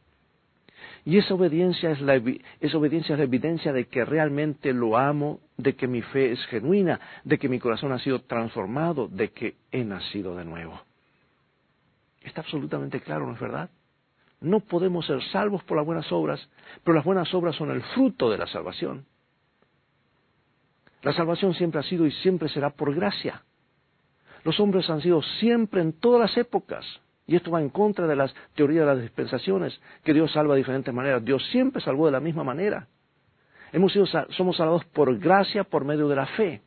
Y 1.04 1.18
esa 1.18 1.34
obediencia, 1.34 1.90
es 1.90 2.00
la, 2.00 2.14
obediencia 2.14 3.14
es 3.16 3.18
la 3.18 3.24
evidencia 3.24 3.74
de 3.74 3.86
que 3.88 4.06
realmente 4.06 4.72
lo 4.72 5.00
amo, 5.00 5.40
de 5.62 5.76
que 5.76 5.88
mi 5.88 6.02
fe 6.02 6.32
es 6.32 6.46
genuina, 6.48 7.00
de 7.24 7.38
que 7.38 7.50
mi 7.50 7.60
corazón 7.60 7.92
ha 7.92 8.00
sido 8.00 8.22
transformado, 8.22 9.08
de 9.08 9.32
que 9.32 9.56
he 9.72 9.84
nacido 9.84 10.36
de 10.36 10.46
nuevo. 10.46 10.82
Está 12.22 12.42
absolutamente 12.42 13.02
claro, 13.02 13.28
¿no 13.28 13.34
es 13.34 13.40
verdad? 13.40 13.70
No 14.40 14.60
podemos 14.60 15.06
ser 15.06 15.22
salvos 15.32 15.64
por 15.64 15.78
las 15.78 15.86
buenas 15.86 16.12
obras, 16.12 16.50
pero 16.84 16.96
las 16.96 17.06
buenas 17.06 17.34
obras 17.34 17.56
son 17.56 17.72
el 17.72 17.82
fruto 17.82 18.30
de 18.30 18.38
la 18.38 18.48
salvación. 18.48 19.06
La 21.04 21.14
salvación 21.14 21.54
siempre 21.54 21.80
ha 21.80 21.84
sido 21.84 22.06
y 22.06 22.12
siempre 22.12 22.50
será 22.50 22.72
por 22.72 22.94
gracia. 22.94 23.44
Los 24.44 24.60
hombres 24.60 24.90
han 24.90 25.02
sido 25.02 25.22
siempre 25.40 25.82
en 25.82 25.94
todas 25.94 26.22
las 26.22 26.38
épocas 26.38 26.86
y 27.28 27.36
esto 27.36 27.52
va 27.52 27.62
en 27.62 27.70
contra 27.70 28.08
de 28.08 28.16
las 28.16 28.34
teorías 28.56 28.82
de 28.82 28.94
las 28.94 29.02
dispensaciones, 29.02 29.80
que 30.04 30.14
Dios 30.14 30.32
salva 30.32 30.54
de 30.54 30.60
diferentes 30.60 30.94
maneras. 30.94 31.24
Dios 31.24 31.42
siempre 31.52 31.82
salvó 31.82 32.08
de 32.08 32.12
la 32.12 32.20
misma 32.20 32.44
manera. 32.44 32.88
Hemos 33.72 33.94
sido, 33.94 34.06
somos 34.06 34.58
salvados 34.58 34.86
por 34.86 35.18
gracia, 35.18 35.64
por 35.64 35.86
medio 35.86 36.08
de 36.08 36.16
la 36.16 36.26
fe. 36.26 36.62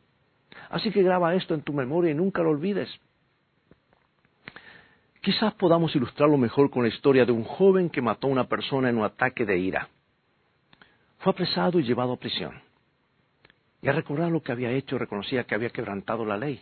Así 0.69 0.91
que 0.91 1.03
graba 1.03 1.35
esto 1.35 1.53
en 1.53 1.61
tu 1.61 1.73
memoria 1.73 2.11
y 2.11 2.15
nunca 2.15 2.41
lo 2.41 2.49
olvides. 2.49 2.89
Quizás 5.21 5.53
podamos 5.55 5.95
ilustrarlo 5.95 6.37
mejor 6.37 6.69
con 6.69 6.83
la 6.83 6.89
historia 6.89 7.25
de 7.25 7.31
un 7.31 7.43
joven 7.43 7.89
que 7.89 8.01
mató 8.01 8.27
a 8.27 8.31
una 8.31 8.47
persona 8.47 8.89
en 8.89 8.97
un 8.97 9.03
ataque 9.03 9.45
de 9.45 9.57
ira. 9.57 9.89
Fue 11.19 11.31
apresado 11.31 11.79
y 11.79 11.83
llevado 11.83 12.13
a 12.13 12.19
prisión. 12.19 12.61
Y 13.81 13.87
al 13.87 13.95
recordar 13.95 14.31
lo 14.31 14.41
que 14.41 14.51
había 14.51 14.71
hecho, 14.71 14.97
reconocía 14.97 15.43
que 15.43 15.55
había 15.55 15.69
quebrantado 15.69 16.25
la 16.25 16.37
ley. 16.37 16.61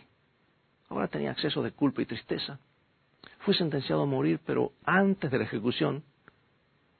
Ahora 0.88 1.08
tenía 1.08 1.30
acceso 1.30 1.62
de 1.62 1.72
culpa 1.72 2.02
y 2.02 2.06
tristeza 2.06 2.58
fue 3.44 3.54
sentenciado 3.54 4.02
a 4.02 4.06
morir, 4.06 4.40
pero 4.44 4.72
antes 4.84 5.30
de 5.30 5.38
la 5.38 5.44
ejecución, 5.44 6.02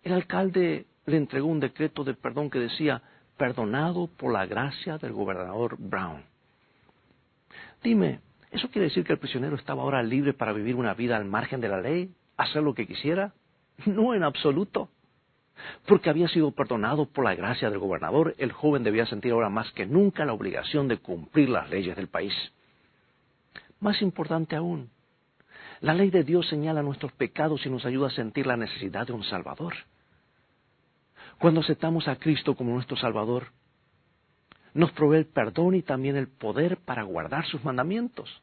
el 0.02 0.12
alcalde 0.12 0.86
le 1.06 1.16
entregó 1.16 1.48
un 1.48 1.60
decreto 1.60 2.04
de 2.04 2.14
perdón 2.14 2.50
que 2.50 2.58
decía, 2.58 3.02
perdonado 3.36 4.08
por 4.08 4.32
la 4.32 4.46
gracia 4.46 4.98
del 4.98 5.12
gobernador 5.12 5.76
Brown. 5.78 6.22
Dime, 7.82 8.20
¿eso 8.50 8.68
quiere 8.70 8.88
decir 8.88 9.04
que 9.04 9.12
el 9.12 9.18
prisionero 9.18 9.56
estaba 9.56 9.82
ahora 9.82 10.02
libre 10.02 10.32
para 10.32 10.52
vivir 10.52 10.76
una 10.76 10.94
vida 10.94 11.16
al 11.16 11.24
margen 11.24 11.60
de 11.60 11.68
la 11.68 11.80
ley, 11.80 12.14
hacer 12.36 12.62
lo 12.62 12.74
que 12.74 12.86
quisiera? 12.86 13.32
No, 13.86 14.14
en 14.14 14.22
absoluto. 14.22 14.88
Porque 15.86 16.10
había 16.10 16.28
sido 16.28 16.52
perdonado 16.52 17.06
por 17.06 17.24
la 17.24 17.34
gracia 17.34 17.70
del 17.70 17.78
gobernador, 17.78 18.34
el 18.38 18.52
joven 18.52 18.82
debía 18.82 19.06
sentir 19.06 19.32
ahora 19.32 19.48
más 19.48 19.70
que 19.72 19.86
nunca 19.86 20.24
la 20.24 20.32
obligación 20.32 20.88
de 20.88 20.98
cumplir 20.98 21.48
las 21.48 21.70
leyes 21.70 21.96
del 21.96 22.08
país. 22.08 22.34
Más 23.80 24.00
importante 24.02 24.56
aún, 24.56 24.90
la 25.80 25.94
ley 25.94 26.10
de 26.10 26.24
Dios 26.24 26.48
señala 26.48 26.82
nuestros 26.82 27.12
pecados 27.12 27.66
y 27.66 27.70
nos 27.70 27.84
ayuda 27.84 28.08
a 28.08 28.10
sentir 28.10 28.46
la 28.46 28.56
necesidad 28.56 29.06
de 29.06 29.12
un 29.12 29.24
Salvador. 29.24 29.74
Cuando 31.38 31.60
aceptamos 31.60 32.08
a 32.08 32.16
Cristo 32.16 32.54
como 32.54 32.74
nuestro 32.74 32.96
Salvador, 32.96 33.48
nos 34.72 34.90
provee 34.92 35.18
el 35.18 35.26
perdón 35.26 35.74
y 35.74 35.82
también 35.82 36.16
el 36.16 36.28
poder 36.28 36.78
para 36.78 37.02
guardar 37.02 37.46
sus 37.46 37.64
mandamientos. 37.64 38.42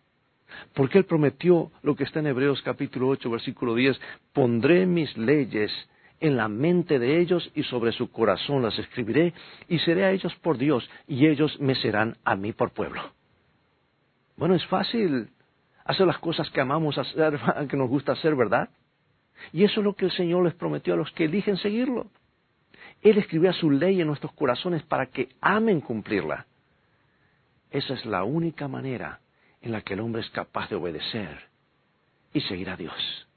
Porque 0.74 0.98
Él 0.98 1.06
prometió 1.06 1.72
lo 1.82 1.96
que 1.96 2.04
está 2.04 2.20
en 2.20 2.28
Hebreos 2.28 2.62
capítulo 2.62 3.10
8, 3.10 3.30
versículo 3.30 3.76
10, 3.76 4.00
pondré 4.34 4.86
mis 4.86 5.16
leyes 5.18 5.72
en 6.20 6.38
la 6.38 6.48
mente 6.48 7.00
de 7.00 7.20
ellos 7.20 7.52
y 7.56 7.64
sobre 7.64 7.92
su 7.92 8.12
corazón 8.12 8.62
las 8.62 8.78
escribiré 8.78 9.34
y 9.68 9.80
seré 9.80 10.06
a 10.06 10.12
ellos 10.12 10.34
por 10.36 10.58
Dios 10.58 10.88
y 11.08 11.28
ellos 11.28 11.60
me 11.60 11.76
serán 11.76 12.18
a 12.24 12.36
mí 12.36 12.54
por 12.54 12.72
pueblo. 12.72 13.02
Bueno, 14.38 14.56
es 14.56 14.66
fácil 14.68 15.30
hacer 15.86 16.06
las 16.06 16.20
cosas 16.20 16.50
que 16.52 16.62
amamos 16.62 16.98
hacer, 16.98 17.40
que 17.70 17.78
nos 17.78 17.90
gusta 17.90 18.14
hacer, 18.14 18.36
¿verdad? 18.36 18.70
Y 19.52 19.64
eso 19.64 19.82
es 19.82 19.84
lo 19.84 19.96
que 19.96 20.06
el 20.06 20.12
Señor 20.12 20.44
les 20.44 20.54
prometió 20.54 20.94
a 20.94 20.98
los 20.98 21.12
que 21.12 21.26
eligen 21.26 21.58
seguirlo. 21.58 22.08
Él 23.02 23.18
escribía 23.18 23.54
su 23.54 23.72
ley 23.72 24.00
en 24.00 24.08
nuestros 24.08 24.32
corazones 24.34 24.84
para 24.84 25.08
que 25.08 25.30
amen 25.42 25.82
cumplirla. 25.82 26.46
Esa 27.72 27.94
es 27.94 28.06
la 28.06 28.24
única 28.24 28.68
manera 28.68 29.20
en 29.62 29.72
la 29.72 29.82
que 29.82 29.94
el 29.94 30.02
hombre 30.02 30.22
es 30.22 30.30
capaz 30.30 30.70
de 30.70 30.76
obedecer 30.76 31.50
y 32.34 32.42
seguir 32.42 32.70
a 32.70 32.78
Dios. 32.78 33.28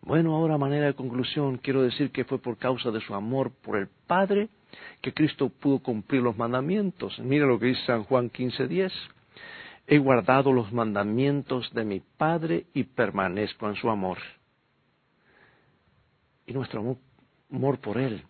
Bueno, 0.00 0.34
ahora 0.34 0.54
a 0.54 0.58
manera 0.58 0.86
de 0.86 0.94
conclusión 0.94 1.58
quiero 1.58 1.82
decir 1.82 2.10
que 2.10 2.24
fue 2.24 2.38
por 2.38 2.56
causa 2.56 2.90
de 2.90 3.00
su 3.00 3.14
amor 3.14 3.52
por 3.62 3.76
el 3.76 3.88
Padre 4.06 4.48
que 5.02 5.12
Cristo 5.12 5.48
pudo 5.48 5.80
cumplir 5.80 6.22
los 6.22 6.36
mandamientos. 6.36 7.18
Mira 7.18 7.46
lo 7.46 7.58
que 7.58 7.66
dice 7.66 7.84
San 7.86 8.04
Juan 8.04 8.30
15:10. 8.30 8.92
He 9.86 9.98
guardado 9.98 10.52
los 10.52 10.72
mandamientos 10.72 11.72
de 11.72 11.84
mi 11.84 12.00
Padre 12.00 12.66
y 12.74 12.84
permanezco 12.84 13.68
en 13.68 13.76
su 13.76 13.88
amor. 13.88 14.18
Y 16.46 16.52
nuestro 16.52 16.96
amor 17.50 17.78
por 17.78 17.98
Él 17.98 18.22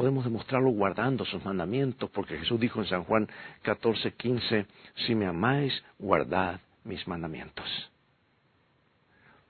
podemos 0.00 0.24
demostrarlo 0.24 0.70
guardando 0.70 1.26
sus 1.26 1.44
mandamientos, 1.44 2.08
porque 2.08 2.38
Jesús 2.38 2.58
dijo 2.58 2.80
en 2.80 2.86
San 2.86 3.04
Juan 3.04 3.28
14, 3.60 4.12
15, 4.12 4.64
si 5.06 5.14
me 5.14 5.26
amáis, 5.26 5.74
guardad 5.98 6.58
mis 6.84 7.06
mandamientos. 7.06 7.66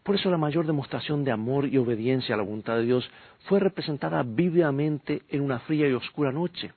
Por 0.03 0.17
eso 0.17 0.29
la 0.29 0.39
mayor 0.39 0.67
demostración 0.67 1.23
de 1.23 1.31
amor 1.31 1.67
y 1.67 1.79
obediencia 1.79 2.35
a 2.35 2.39
la 2.39 2.43
voluntad 2.43 2.75
de 2.79 2.83
Dios 2.83 3.09
fue 3.45 3.61
representada 3.61 4.25
vivamente 4.25 5.23
en 5.29 5.43
una 5.43 5.61
fría 5.61 5.89
y 5.89 5.93
oscura 5.93 6.33
noche, 6.33 6.73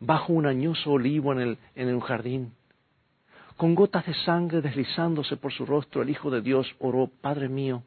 bajo 0.00 0.32
un 0.32 0.46
añoso 0.46 0.92
olivo 0.92 1.34
en 1.34 1.40
el, 1.40 1.58
en 1.74 1.90
el 1.90 2.00
jardín. 2.00 2.54
Con 3.58 3.74
gotas 3.74 4.06
de 4.06 4.14
sangre 4.14 4.62
deslizándose 4.62 5.36
por 5.36 5.52
su 5.52 5.66
rostro, 5.66 6.00
el 6.00 6.08
Hijo 6.08 6.30
de 6.30 6.40
Dios 6.40 6.74
oró, 6.78 7.10
Padre 7.20 7.50
mío, 7.50 7.82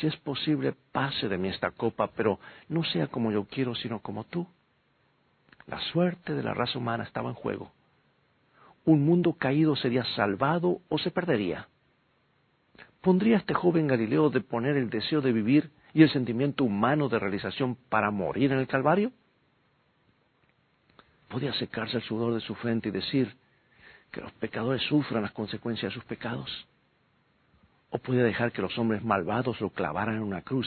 si 0.00 0.06
es 0.06 0.16
posible, 0.16 0.74
pase 0.92 1.28
de 1.28 1.38
mí 1.38 1.48
esta 1.48 1.70
copa, 1.70 2.08
pero 2.08 2.38
no 2.68 2.84
sea 2.84 3.06
como 3.06 3.30
yo 3.30 3.44
quiero, 3.44 3.74
sino 3.74 4.00
como 4.00 4.24
tú. 4.24 4.46
La 5.66 5.80
suerte 5.92 6.34
de 6.34 6.42
la 6.42 6.54
raza 6.54 6.78
humana 6.78 7.04
estaba 7.04 7.30
en 7.30 7.34
juego. 7.34 7.72
Un 8.84 9.04
mundo 9.04 9.34
caído 9.34 9.76
sería 9.76 10.04
salvado 10.16 10.80
o 10.88 10.98
se 10.98 11.10
perdería. 11.10 11.68
¿Pondría 13.00 13.36
este 13.36 13.54
joven 13.54 13.86
Galileo 13.86 14.30
de 14.30 14.40
poner 14.40 14.76
el 14.76 14.90
deseo 14.90 15.20
de 15.20 15.32
vivir 15.32 15.70
y 15.92 16.02
el 16.02 16.10
sentimiento 16.10 16.64
humano 16.64 17.08
de 17.08 17.18
realización 17.18 17.76
para 17.88 18.10
morir 18.10 18.52
en 18.52 18.58
el 18.58 18.66
Calvario? 18.66 19.12
¿Podía 21.28 21.52
secarse 21.54 21.98
el 21.98 22.02
sudor 22.02 22.34
de 22.34 22.40
su 22.40 22.54
frente 22.54 22.88
y 22.88 22.92
decir 22.92 23.34
que 24.10 24.20
los 24.20 24.32
pecadores 24.32 24.82
sufran 24.82 25.22
las 25.22 25.32
consecuencias 25.32 25.90
de 25.92 25.94
sus 25.94 26.04
pecados? 26.04 26.66
O 27.94 27.98
puede 27.98 28.24
dejar 28.24 28.50
que 28.50 28.60
los 28.60 28.76
hombres 28.76 29.04
malvados 29.04 29.60
lo 29.60 29.70
clavaran 29.70 30.16
en 30.16 30.22
una 30.22 30.42
cruz 30.42 30.66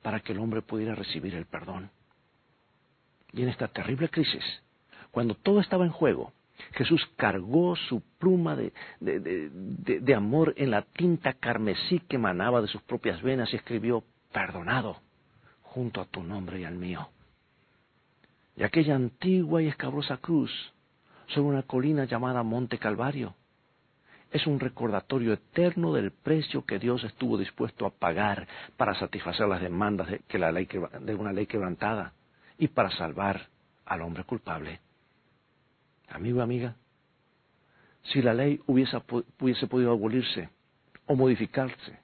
para 0.00 0.20
que 0.20 0.30
el 0.30 0.38
hombre 0.38 0.62
pudiera 0.62 0.94
recibir 0.94 1.34
el 1.34 1.44
perdón. 1.44 1.90
Y 3.32 3.42
en 3.42 3.48
esta 3.48 3.66
terrible 3.66 4.08
crisis, 4.08 4.44
cuando 5.10 5.34
todo 5.34 5.58
estaba 5.58 5.84
en 5.84 5.90
juego, 5.90 6.32
Jesús 6.74 7.04
cargó 7.16 7.74
su 7.74 8.00
pluma 8.20 8.54
de, 8.54 8.72
de, 9.00 10.14
amor 10.14 10.54
en 10.56 10.70
la 10.70 10.82
tinta 10.82 11.32
carmesí 11.32 11.98
que 11.98 12.14
emanaba 12.14 12.62
de 12.62 12.68
sus 12.68 12.80
propias 12.82 13.20
venas 13.22 13.52
y 13.52 13.56
escribió, 13.56 14.04
perdonado, 14.30 15.00
junto 15.62 16.00
a 16.00 16.04
tu 16.04 16.22
nombre 16.22 16.60
y 16.60 16.64
al 16.64 16.76
mío. 16.76 17.08
Y 18.54 18.62
aquella 18.62 18.94
antigua 18.94 19.62
y 19.62 19.66
escabrosa 19.66 20.18
cruz 20.18 20.52
sobre 21.26 21.48
una 21.48 21.62
colina 21.64 22.04
llamada 22.04 22.44
Monte 22.44 22.78
Calvario 22.78 23.34
es 24.30 24.46
un 24.46 24.60
recordatorio 24.60 25.32
eterno 25.32 25.92
del 25.92 26.10
precio 26.10 26.64
que 26.64 26.78
Dios 26.78 27.04
estuvo 27.04 27.38
dispuesto 27.38 27.86
a 27.86 27.90
pagar 27.90 28.46
para 28.76 28.94
satisfacer 28.94 29.48
las 29.48 29.60
demandas 29.60 30.08
de, 30.08 30.18
que 30.20 30.38
la 30.38 30.52
ley, 30.52 30.68
de 31.00 31.14
una 31.14 31.32
ley 31.32 31.46
quebrantada 31.46 32.12
y 32.58 32.68
para 32.68 32.90
salvar 32.90 33.48
al 33.84 34.02
hombre 34.02 34.24
culpable. 34.24 34.80
Amigo, 36.08 36.42
amiga, 36.42 36.76
si 38.04 38.22
la 38.22 38.34
ley 38.34 38.60
hubiese, 38.66 39.00
hubiese 39.40 39.66
podido 39.66 39.92
abolirse 39.92 40.48
o 41.06 41.14
modificarse, 41.14 41.98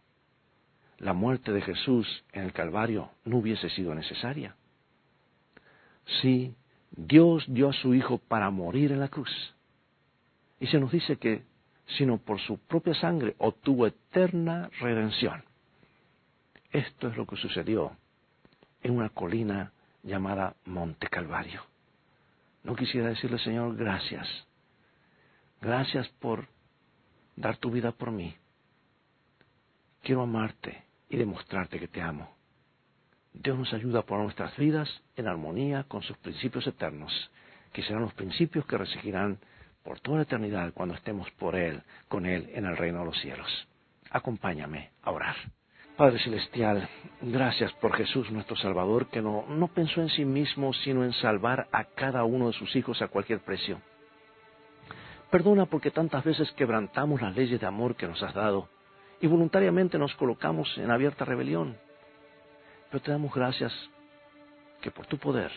la 0.98 1.12
muerte 1.12 1.52
de 1.52 1.62
Jesús 1.62 2.24
en 2.32 2.44
el 2.44 2.52
Calvario 2.52 3.11
no 3.24 3.38
hubiese 3.38 3.68
sido 3.70 3.94
necesaria. 3.94 4.54
Sí, 6.20 6.54
Dios 6.92 7.44
dio 7.48 7.70
a 7.70 7.72
su 7.72 7.94
Hijo 7.94 8.18
para 8.18 8.50
morir 8.50 8.92
en 8.92 9.00
la 9.00 9.08
cruz. 9.08 9.30
Y 10.61 10.68
se 10.68 10.78
nos 10.78 10.92
dice 10.92 11.16
que 11.16 11.42
sino 11.86 12.18
por 12.18 12.40
su 12.40 12.58
propia 12.58 12.94
sangre 12.94 13.34
obtuvo 13.38 13.86
eterna 13.86 14.70
redención. 14.80 15.44
Esto 16.70 17.08
es 17.08 17.16
lo 17.16 17.26
que 17.26 17.36
sucedió 17.36 17.96
en 18.82 18.96
una 18.96 19.10
colina 19.10 19.72
llamada 20.02 20.56
Monte 20.64 21.08
Calvario. 21.08 21.62
No 22.64 22.74
quisiera 22.74 23.08
decirle, 23.08 23.38
Señor, 23.38 23.76
gracias. 23.76 24.26
Gracias 25.60 26.08
por 26.20 26.48
dar 27.36 27.56
tu 27.56 27.70
vida 27.70 27.92
por 27.92 28.10
mí. 28.10 28.34
Quiero 30.02 30.22
amarte 30.22 30.82
y 31.08 31.16
demostrarte 31.16 31.78
que 31.78 31.88
te 31.88 32.00
amo. 32.00 32.34
Dios 33.32 33.58
nos 33.58 33.72
ayuda 33.72 34.00
a 34.00 34.06
poner 34.06 34.24
nuestras 34.24 34.56
vidas 34.56 34.88
en 35.16 35.26
armonía 35.26 35.84
con 35.84 36.02
sus 36.02 36.16
principios 36.18 36.66
eternos, 36.66 37.30
que 37.72 37.82
serán 37.82 38.02
los 38.02 38.14
principios 38.14 38.66
que 38.66 38.76
regirán 38.76 39.38
por 39.82 40.00
toda 40.00 40.18
la 40.18 40.22
eternidad 40.24 40.72
cuando 40.72 40.94
estemos 40.94 41.30
por 41.32 41.56
Él, 41.56 41.82
con 42.08 42.26
Él 42.26 42.50
en 42.54 42.66
el 42.66 42.76
reino 42.76 43.00
de 43.00 43.04
los 43.06 43.20
cielos. 43.20 43.68
Acompáñame 44.10 44.90
a 45.02 45.10
orar. 45.10 45.36
Padre 45.96 46.18
Celestial, 46.20 46.88
gracias 47.20 47.72
por 47.74 47.94
Jesús 47.94 48.30
nuestro 48.30 48.56
Salvador, 48.56 49.08
que 49.08 49.20
no, 49.20 49.44
no 49.48 49.68
pensó 49.68 50.00
en 50.00 50.08
sí 50.08 50.24
mismo, 50.24 50.72
sino 50.72 51.04
en 51.04 51.12
salvar 51.12 51.68
a 51.70 51.84
cada 51.84 52.24
uno 52.24 52.46
de 52.46 52.54
sus 52.54 52.74
hijos 52.76 53.02
a 53.02 53.08
cualquier 53.08 53.40
precio. 53.40 53.80
Perdona 55.30 55.66
porque 55.66 55.90
tantas 55.90 56.24
veces 56.24 56.50
quebrantamos 56.52 57.20
las 57.20 57.34
leyes 57.36 57.60
de 57.60 57.66
amor 57.66 57.96
que 57.96 58.06
nos 58.06 58.22
has 58.22 58.34
dado 58.34 58.68
y 59.20 59.26
voluntariamente 59.26 59.98
nos 59.98 60.14
colocamos 60.16 60.76
en 60.76 60.90
abierta 60.90 61.24
rebelión. 61.24 61.76
Pero 62.90 63.02
te 63.02 63.12
damos 63.12 63.32
gracias 63.34 63.72
que 64.80 64.90
por 64.90 65.06
tu 65.06 65.18
poder 65.18 65.50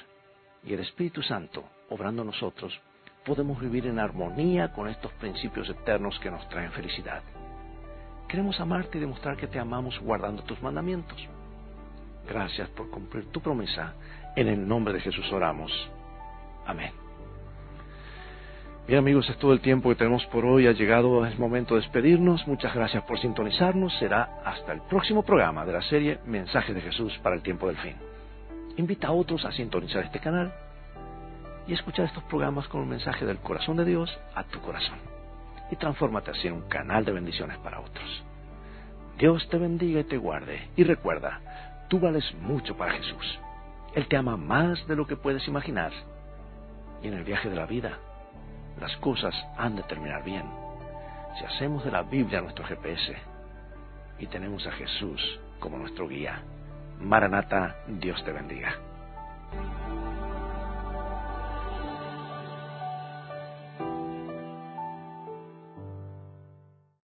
y 0.64 0.74
el 0.74 0.80
Espíritu 0.80 1.22
Santo, 1.22 1.64
obrando 1.90 2.24
nosotros, 2.24 2.80
podemos 3.26 3.60
vivir 3.60 3.88
en 3.88 4.00
armonía 4.00 4.72
con 4.72 4.88
estos 4.88 5.12
principios 5.14 5.68
eternos 5.68 6.18
que 6.20 6.30
nos 6.30 6.48
traen 6.48 6.72
felicidad. 6.72 7.24
Queremos 8.28 8.60
amarte 8.60 8.98
y 8.98 9.02
demostrar 9.02 9.36
que 9.36 9.48
te 9.48 9.60
amamos 9.60 10.00
guardando 10.00 10.44
tus 10.44 10.62
mandamientos. 10.62 11.18
Gracias 12.28 12.70
por 12.70 12.90
cumplir 12.90 13.26
tu 13.32 13.42
promesa. 13.42 13.94
En 14.36 14.48
el 14.48 14.68
nombre 14.68 14.94
de 14.94 15.02
Jesús 15.02 15.32
oramos. 15.32 15.72
Amén. 16.66 16.92
Bien 18.88 19.00
amigos, 19.00 19.28
es 19.30 19.38
todo 19.38 19.54
el 19.54 19.62
tiempo 19.62 19.90
que 19.90 19.96
tenemos 19.96 20.26
por 20.28 20.46
hoy. 20.46 20.68
Ha 20.68 20.72
llegado 20.72 21.26
el 21.26 21.38
momento 21.40 21.76
de 21.76 21.82
despedirnos. 21.82 22.48
Muchas 22.48 22.74
gracias 22.74 23.04
por 23.04 23.20
sintonizarnos. 23.20 23.98
Será 23.98 24.42
hasta 24.44 24.74
el 24.74 24.82
próximo 24.82 25.24
programa 25.24 25.66
de 25.66 25.74
la 25.74 25.82
serie 25.82 26.20
Mensajes 26.26 26.76
de 26.76 26.82
Jesús 26.82 27.18
para 27.24 27.36
el 27.36 27.42
tiempo 27.42 27.68
del 27.68 27.78
fin. 27.78 27.96
Invita 28.78 29.08
a 29.08 29.12
otros 29.12 29.44
a 29.46 29.52
sintonizar 29.52 30.04
este 30.04 30.20
canal 30.20 30.54
y 31.68 31.74
escuchar 31.74 32.06
estos 32.06 32.24
programas 32.24 32.68
con 32.68 32.82
un 32.82 32.90
mensaje 32.90 33.26
del 33.26 33.40
corazón 33.40 33.78
de 33.78 33.86
Dios 33.86 34.16
a 34.36 34.44
tu 34.44 34.60
corazón. 34.62 35.00
Y 35.72 35.76
transfórmate 35.76 36.32
así 36.32 36.48
en 36.48 36.54
un 36.54 36.70
canal 36.70 37.06
de 37.06 37.12
bendiciones 37.12 37.58
para 37.60 37.80
otros. 37.80 38.24
Dios 39.18 39.48
te 39.50 39.58
bendiga 39.58 40.02
y 40.02 40.04
te 40.04 40.18
guarde. 40.18 40.70
Y 40.76 40.84
recuerda, 40.84 41.40
tú 41.88 42.00
vales 42.00 42.26
mucho 42.42 42.76
para 42.78 42.94
Jesús. 42.94 43.40
Él 43.94 44.08
te 44.08 44.18
ama 44.18 44.38
más 44.38 44.86
de 44.88 44.96
lo 44.96 45.08
que 45.08 45.16
puedes 45.16 45.48
imaginar. 45.48 45.92
Y 47.02 47.08
en 47.08 47.14
el 47.14 47.24
viaje 47.24 47.50
de 47.50 47.56
la 47.56 47.66
vida, 47.66 47.98
las 48.80 48.96
cosas 48.98 49.34
han 49.58 49.76
de 49.76 49.84
terminar 49.84 50.24
bien. 50.24 50.46
Si 51.40 51.46
hacemos 51.46 51.84
de 51.84 51.92
la 51.92 52.04
Biblia 52.04 52.42
nuestro 52.42 52.66
GPS 52.66 53.16
y 54.20 54.28
tenemos 54.28 54.66
a 54.68 54.72
Jesús 54.72 55.40
como 55.60 55.78
nuestro 55.78 56.08
guía. 56.08 56.42
Maranata, 57.00 57.76
Dios 57.88 58.24
te 58.24 58.32
bendiga. 58.32 58.76